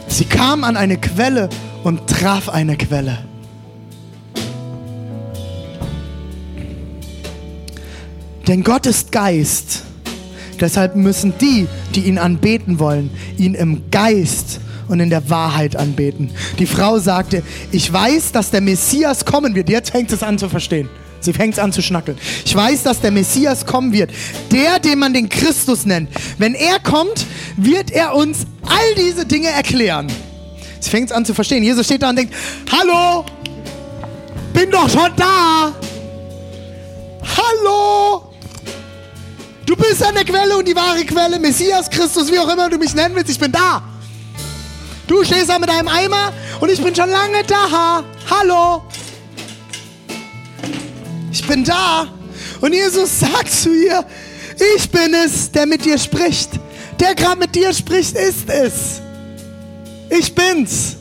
Sie 0.07 0.25
kam 0.25 0.65
an 0.65 0.77
eine 0.77 0.97
Quelle 0.99 1.49
und 1.85 2.09
traf 2.09 2.49
eine 2.49 2.77
Quelle. 2.77 3.19
Denn 8.49 8.65
Gott 8.65 8.87
ist 8.87 9.13
Geist. 9.13 9.83
Deshalb 10.59 10.97
müssen 10.97 11.35
die, 11.41 11.69
die 11.95 12.01
ihn 12.01 12.19
anbeten 12.19 12.79
wollen, 12.79 13.11
ihn 13.37 13.55
im 13.55 13.91
Geist 13.91 14.61
und 14.89 15.01
in 15.01 15.11
der 15.11 15.31
Wahrheit 15.31 15.77
anbeten. 15.77 16.31
Die 16.59 16.67
Frau 16.67 16.99
sagte, 16.99 17.43
ich 17.73 17.93
weiß, 17.93 18.33
dass 18.33 18.51
der 18.51 18.61
Messias 18.61 19.25
kommen 19.25 19.55
wird. 19.55 19.69
Jetzt 19.69 19.91
fängt 19.91 20.11
es 20.13 20.23
an 20.23 20.39
zu 20.39 20.49
verstehen. 20.49 20.89
Sie 21.21 21.33
fängt 21.33 21.55
es 21.55 21.59
an 21.59 21.73
zu 21.73 21.83
schnackeln. 21.83 22.17
Ich 22.45 22.55
weiß, 22.55 22.85
dass 22.85 23.01
der 23.01 23.11
Messias 23.11 23.67
kommen 23.67 23.93
wird. 23.93 24.11
Der, 24.53 24.79
den 24.79 24.99
man 24.99 25.13
den 25.13 25.29
Christus 25.29 25.85
nennt. 25.85 26.11
Wenn 26.39 26.55
er 26.55 26.79
kommt, 26.79 27.27
wird 27.57 27.91
er 27.91 28.15
uns 28.15 28.47
all 28.63 28.95
diese 28.97 29.27
Dinge 29.27 29.49
erklären. 29.49 30.07
Sie 30.81 30.91
fängt 30.91 31.11
es 31.11 31.17
an 31.17 31.25
zu 31.25 31.35
verstehen. 31.35 31.63
Jesus 31.63 31.87
steht 31.87 32.03
da 32.03 32.11
und 32.11 32.17
denkt, 32.17 32.35
hallo, 32.71 33.25
bin 34.53 34.71
doch 34.71 34.89
schon 34.89 35.11
da. 35.17 35.73
Hallo. 37.37 38.33
Du 39.67 39.77
bist 39.77 40.03
an 40.03 40.15
der 40.15 40.25
Quelle 40.25 40.57
und 40.57 40.67
die 40.67 40.75
wahre 40.75 41.05
Quelle, 41.05 41.39
Messias, 41.39 41.91
Christus, 41.91 42.33
wie 42.33 42.39
auch 42.39 42.51
immer 42.51 42.71
du 42.71 42.79
mich 42.79 42.95
nennen 42.95 43.15
willst, 43.15 43.31
ich 43.31 43.39
bin 43.39 43.53
da. 43.53 43.83
Du 45.09 45.25
stehst 45.25 45.49
da 45.49 45.59
mit 45.59 45.71
deinem 45.71 45.89
Eimer 45.89 46.35
und 46.61 46.71
ich 46.71 46.83
bin 46.83 46.95
schon 46.95 47.09
lange 47.09 47.43
da. 47.47 48.05
Hallo. 48.31 48.83
Ich 51.33 51.47
bin 51.47 51.65
da. 51.65 52.07
Und 52.61 52.75
Jesus 52.75 53.19
sagt 53.19 53.51
zu 53.51 53.73
ihr, 53.75 54.05
ich 54.77 54.91
bin 54.91 55.15
es, 55.15 55.51
der 55.51 55.65
mit 55.65 55.87
dir 55.87 55.97
spricht. 55.97 56.51
Der 57.01 57.15
gerade 57.15 57.39
mit 57.39 57.55
dir 57.55 57.73
spricht, 57.73 58.17
ist 58.17 58.51
es. 58.51 59.01
Ich 60.11 60.35
bin's. 60.35 60.97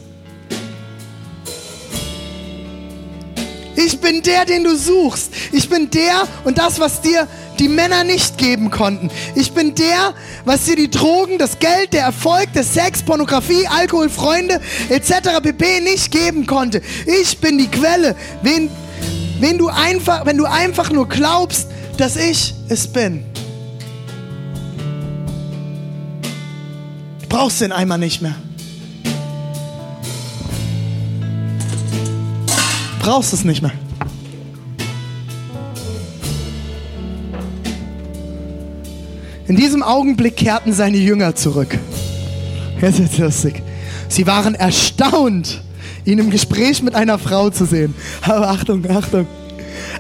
Ich 3.76 4.00
bin 4.00 4.22
der, 4.22 4.46
den 4.46 4.64
du 4.64 4.78
suchst. 4.78 5.34
Ich 5.52 5.68
bin 5.68 5.90
der 5.90 6.26
und 6.46 6.58
das, 6.58 6.80
was 6.80 7.02
dir 7.02 7.28
die 7.60 7.68
Männer 7.68 8.04
nicht 8.04 8.38
geben 8.38 8.72
konnten. 8.72 9.10
Ich 9.36 9.54
bin 9.54 9.76
der, 9.76 10.14
was 10.46 10.66
dir 10.66 10.76
die 10.76 10.90
Drogen, 10.90 11.38
das 11.38 11.60
Geld, 11.60 11.94
der 11.94 12.04
Erfolg, 12.04 12.54
der 12.54 12.64
Sex, 12.64 13.04
Pornografie, 13.04 13.68
Alkohol, 13.68 14.10
Freunde 14.10 14.62
etc. 14.90 15.42
pp. 15.42 15.82
nicht 15.82 16.12
geben 16.12 16.46
konnte. 16.46 16.82
Ich 17.06 17.40
bin 17.40 17.58
die 17.58 17.68
Quelle. 17.68 18.16
Wen, 18.42 18.70
wen 19.40 19.58
du 19.58 19.68
einfach, 19.68 20.26
wenn 20.26 20.38
du 20.38 20.46
einfach 20.46 20.92
nur 20.92 21.08
glaubst, 21.08 21.68
dass 21.98 22.16
ich 22.16 22.54
es 22.70 22.88
bin. 22.88 23.26
Du 27.22 27.28
brauchst 27.30 27.62
den 27.62 27.72
Eimer 27.72 27.98
nicht 27.98 28.22
mehr. 28.22 28.36
Du 33.00 33.06
brauchst 33.06 33.34
es 33.34 33.44
nicht 33.44 33.62
mehr. 33.62 33.72
In 39.48 39.56
diesem 39.56 39.82
Augenblick 39.82 40.36
kehrten 40.36 40.74
seine 40.74 40.98
Jünger 40.98 41.34
zurück. 41.34 41.78
Jetzt 42.82 43.00
ist 43.00 43.18
lustig. 43.18 43.64
Sie 44.10 44.28
waren 44.28 44.56
erstaunt, 44.56 45.62
ihn 46.04 46.20
im 46.20 46.30
Gespräch 46.30 46.84
mit 46.84 46.96
einer 46.96 47.18
Frau 47.18 47.50
zu 47.50 47.66
sehen. 47.66 47.96
Aber 48.22 48.50
Achtung, 48.50 48.90
Achtung. 48.90 49.26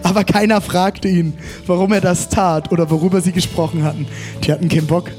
Aber 0.04 0.26
keiner 0.26 0.60
fragte 0.60 1.08
ihn, 1.08 1.34
warum 1.66 1.94
er 1.94 2.02
das 2.02 2.28
tat 2.28 2.72
oder 2.74 2.90
worüber 2.90 3.22
sie 3.22 3.32
gesprochen 3.32 3.84
hatten. 3.84 4.06
Die 4.44 4.52
hatten 4.52 4.68
keinen 4.68 4.88
Bock. 4.88 5.12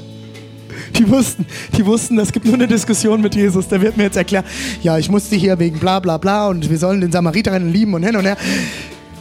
Die 0.97 1.09
wussten, 1.09 1.45
die 1.77 1.85
wussten, 1.85 2.19
es 2.19 2.31
gibt 2.31 2.45
nur 2.45 2.55
eine 2.55 2.67
Diskussion 2.67 3.21
mit 3.21 3.33
Jesus. 3.33 3.67
Der 3.67 3.81
wird 3.81 3.97
mir 3.97 4.03
jetzt 4.03 4.17
erklären, 4.17 4.45
ja, 4.83 4.97
ich 4.97 5.09
musste 5.09 5.35
hier 5.35 5.57
wegen 5.57 5.79
bla 5.79 5.99
bla 5.99 6.17
bla 6.17 6.47
und 6.49 6.69
wir 6.69 6.77
sollen 6.77 7.01
den 7.01 7.11
Samariterinnen 7.11 7.71
lieben 7.71 7.93
und 7.95 8.03
hin 8.03 8.15
und 8.15 8.25
her. 8.25 8.37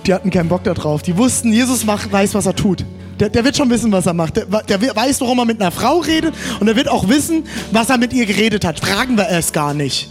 Die 0.06 0.12
hatten 0.12 0.30
keinen 0.30 0.48
Bock 0.48 0.64
darauf. 0.64 1.02
Die 1.02 1.16
wussten, 1.16 1.52
Jesus 1.52 1.84
macht, 1.86 2.12
weiß, 2.12 2.34
was 2.34 2.46
er 2.46 2.54
tut. 2.54 2.84
Der, 3.18 3.28
der, 3.28 3.44
wird 3.44 3.56
schon 3.56 3.68
wissen, 3.70 3.90
was 3.90 4.06
er 4.06 4.14
macht. 4.14 4.36
Der, 4.36 4.46
der, 4.46 4.96
weiß, 4.96 5.20
warum 5.20 5.38
er 5.38 5.44
mit 5.44 5.60
einer 5.60 5.70
Frau 5.70 5.98
redet 5.98 6.34
und 6.60 6.68
er 6.68 6.76
wird 6.76 6.88
auch 6.88 7.08
wissen, 7.08 7.44
was 7.72 7.90
er 7.90 7.98
mit 7.98 8.12
ihr 8.12 8.26
geredet 8.26 8.64
hat. 8.64 8.78
Fragen 8.78 9.16
wir 9.16 9.28
es 9.28 9.52
gar 9.52 9.74
nicht. 9.74 10.08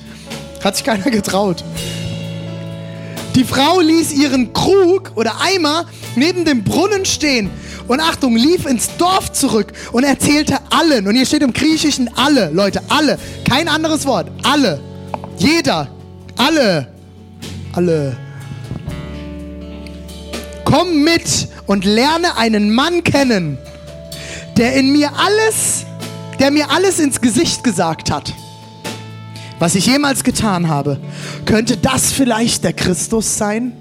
Hat 0.64 0.76
sich 0.76 0.86
keiner 0.86 1.10
getraut. 1.10 1.64
Die 3.36 3.44
Frau 3.44 3.80
ließ 3.80 4.14
ihren 4.14 4.52
Krug 4.52 5.12
oder 5.16 5.34
Eimer 5.40 5.86
neben 6.16 6.44
dem 6.44 6.64
Brunnen 6.64 7.06
stehen 7.06 7.52
und 7.88 8.00
Achtung, 8.00 8.36
lief 8.36 8.66
ins 8.66 8.90
Dorf 8.98 9.32
zurück 9.32 9.72
und 9.92 10.04
erzählte 10.04 10.58
allen, 10.70 11.08
und 11.08 11.16
hier 11.16 11.26
steht 11.26 11.44
im 11.44 11.54
Griechischen 11.54 12.10
alle, 12.16 12.50
Leute, 12.50 12.82
alle, 12.90 13.18
kein 13.48 13.68
anderes 13.68 14.06
Wort, 14.06 14.32
alle, 14.44 14.80
jeder, 15.38 15.88
alle, 16.36 16.88
alle. 17.74 18.18
Komm 20.66 21.04
mit 21.04 21.48
und 21.68 21.86
lerne 21.86 22.38
einen 22.38 22.74
Mann 22.74 23.04
kennen, 23.04 23.58
der 24.58 24.74
in 24.74 24.92
mir 24.92 25.12
alles, 25.18 25.86
der 26.40 26.50
mir 26.50 26.72
alles 26.72 27.00
ins 27.00 27.22
Gesicht 27.22 27.64
gesagt 27.64 28.10
hat, 28.10 28.34
was 29.60 29.76
ich 29.76 29.86
jemals 29.86 30.24
getan 30.24 30.70
habe. 30.70 31.00
Könnte 31.46 31.78
das 31.78 32.12
vielleicht 32.12 32.64
der 32.64 32.74
Christus 32.74 33.38
sein? 33.38 33.74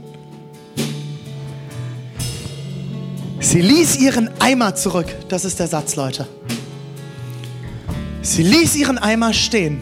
Sie 3.40 3.60
ließ 3.60 3.96
ihren 3.96 4.28
Eimer 4.40 4.74
zurück. 4.74 5.06
Das 5.28 5.44
ist 5.44 5.60
der 5.60 5.68
Satz, 5.68 5.94
Leute. 5.96 6.26
Sie 8.22 8.42
ließ 8.42 8.74
ihren 8.74 8.98
Eimer 8.98 9.32
stehen. 9.32 9.80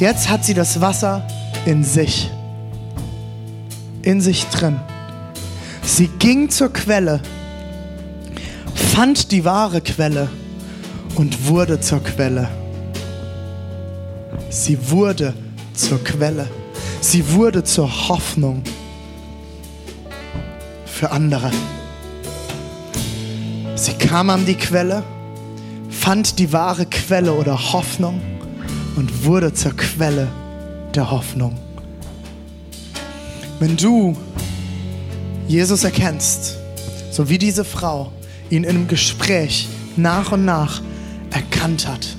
Jetzt 0.00 0.28
hat 0.28 0.44
sie 0.44 0.54
das 0.54 0.80
Wasser 0.80 1.26
in 1.64 1.84
sich. 1.84 2.28
In 4.04 4.20
sich 4.20 4.44
drin. 4.48 4.78
Sie 5.82 6.08
ging 6.08 6.50
zur 6.50 6.70
Quelle, 6.70 7.20
fand 8.74 9.32
die 9.32 9.46
wahre 9.46 9.80
Quelle 9.80 10.28
und 11.14 11.48
wurde 11.48 11.80
zur 11.80 12.04
Quelle. 12.04 12.50
Sie 14.50 14.90
wurde 14.90 15.32
zur 15.72 16.04
Quelle. 16.04 16.46
Sie 17.00 17.32
wurde 17.32 17.64
zur 17.64 18.08
Hoffnung 18.08 18.62
für 20.84 21.10
andere. 21.10 21.50
Sie 23.74 23.94
kam 23.94 24.28
an 24.28 24.44
die 24.44 24.56
Quelle, 24.56 25.02
fand 25.88 26.38
die 26.38 26.52
wahre 26.52 26.84
Quelle 26.84 27.32
oder 27.32 27.72
Hoffnung 27.72 28.20
und 28.96 29.24
wurde 29.24 29.54
zur 29.54 29.74
Quelle 29.74 30.28
der 30.94 31.10
Hoffnung. 31.10 31.63
Wenn 33.60 33.76
du 33.76 34.16
Jesus 35.46 35.84
erkennst, 35.84 36.56
so 37.10 37.28
wie 37.28 37.38
diese 37.38 37.64
Frau 37.64 38.12
ihn 38.50 38.64
in 38.64 38.70
einem 38.70 38.88
Gespräch 38.88 39.68
nach 39.96 40.32
und 40.32 40.44
nach 40.44 40.82
erkannt 41.30 41.86
hat, 41.86 42.16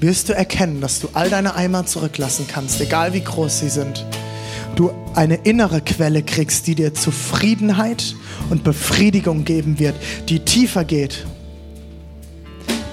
wirst 0.00 0.30
du 0.30 0.34
erkennen, 0.34 0.80
dass 0.80 1.00
du 1.00 1.10
all 1.12 1.28
deine 1.28 1.54
Eimer 1.54 1.84
zurücklassen 1.84 2.46
kannst, 2.50 2.80
egal 2.80 3.12
wie 3.12 3.20
groß 3.20 3.60
sie 3.60 3.68
sind. 3.68 4.06
Du 4.76 4.90
eine 5.14 5.34
innere 5.34 5.82
Quelle 5.82 6.22
kriegst, 6.22 6.66
die 6.66 6.74
dir 6.74 6.94
Zufriedenheit 6.94 8.14
und 8.48 8.64
Befriedigung 8.64 9.44
geben 9.44 9.78
wird, 9.78 9.96
die 10.28 10.40
tiefer 10.40 10.84
geht, 10.84 11.26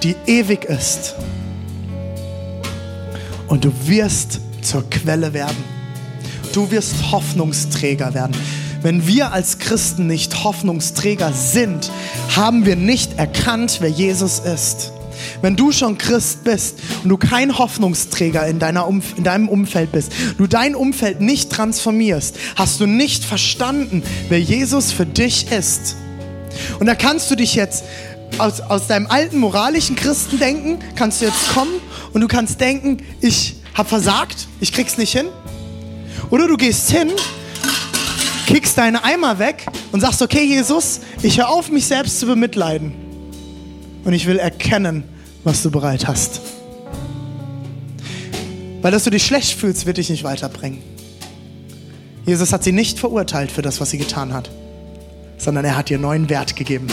die 0.04 0.16
ewig 0.26 0.66
ist. 0.66 1.16
Und 3.48 3.64
du 3.64 3.72
wirst 3.86 4.41
zur 4.62 4.89
Quelle 4.89 5.34
werden. 5.34 5.76
Du 6.58 6.72
wirst 6.72 7.12
Hoffnungsträger 7.12 8.16
werden. 8.16 8.36
Wenn 8.82 9.05
wir 9.05 9.32
als 9.32 9.60
Christen 9.60 10.08
nicht 10.08 10.43
Hoffnungsträger 10.43 11.32
sind, 11.32 11.91
haben 12.36 12.66
wir 12.66 12.76
nicht 12.76 13.20
erkannt, 13.20 13.78
wer 13.80 13.91
Jesus 13.91 14.39
ist. 14.39 14.91
Wenn 15.43 15.55
du 15.55 15.72
schon 15.72 15.99
Christ 15.99 16.43
bist 16.45 16.80
und 17.03 17.10
du 17.10 17.18
kein 17.18 17.60
Hoffnungsträger 17.60 18.47
in, 18.47 18.58
deiner 18.58 18.88
Umf 18.88 19.16
in 19.20 19.24
deinem 19.24 19.49
Umfeld 19.49 19.91
bist, 19.91 20.12
du 20.39 20.47
dein 20.47 20.74
Umfeld 20.74 21.22
nicht 21.22 21.51
transformierst, 21.51 22.38
hast 22.55 22.80
du 22.80 22.88
nicht 22.88 23.24
verstanden, 23.24 24.01
wer 24.30 24.41
Jesus 24.41 24.91
für 24.91 25.05
dich 25.05 25.51
ist. 25.51 25.95
Und 26.80 26.88
da 26.88 26.95
kannst 26.95 27.30
du 27.30 27.36
dich 27.36 27.53
jetzt 27.53 27.84
aus, 28.39 28.62
aus 28.62 28.88
deinem 28.88 29.05
alten 29.05 29.38
moralischen 29.38 29.95
Christendenken, 29.95 30.80
kannst 30.95 31.22
du 31.22 31.26
jetzt 31.26 31.49
kommen 31.53 31.74
und 32.14 32.22
du 32.22 32.28
kannst 32.28 32.60
denken, 32.60 32.97
ich 33.22 33.58
habe 33.76 33.88
versagt, 33.88 34.47
ich 34.60 34.74
krieg's 34.74 34.97
nicht 34.97 35.12
hin. 35.12 35.28
Oder 36.30 36.47
du 36.47 36.57
gehst 36.57 36.89
hin, 36.91 37.11
kickst 38.45 38.78
deine 38.78 39.03
Eimer 39.03 39.39
weg 39.39 39.65
und 39.91 40.01
sagst, 40.01 40.22
okay 40.22 40.43
Jesus, 40.43 41.01
ich 41.22 41.38
höre 41.38 41.49
auf, 41.49 41.70
mich 41.70 41.86
selbst 41.86 42.20
zu 42.20 42.26
bemitleiden. 42.26 42.93
Und 44.03 44.13
ich 44.13 44.26
will 44.26 44.39
erkennen, 44.39 45.03
was 45.43 45.63
du 45.63 45.72
bereit 45.72 46.07
hast. 46.07 46.41
Weil 48.82 48.91
dass 48.91 49.03
du 49.03 49.09
dich 49.09 49.26
schlecht 49.26 49.57
fühlst, 49.57 49.86
wird 49.86 49.97
dich 49.97 50.09
nicht 50.09 50.24
weiterbringen. 50.24 50.82
Jesus 52.26 52.53
hat 52.53 52.63
sie 52.63 52.72
nicht 52.72 52.99
verurteilt 52.99 53.51
für 53.51 53.61
das, 53.61 53.80
was 53.82 53.91
sie 53.91 53.97
getan 53.97 54.34
hat, 54.34 54.49
sondern 55.38 55.65
er 55.65 55.78
hat 55.78 55.89
ihr 55.89 55.97
neuen 55.97 56.30
Wert 56.30 56.55
gegeben. 56.55 56.88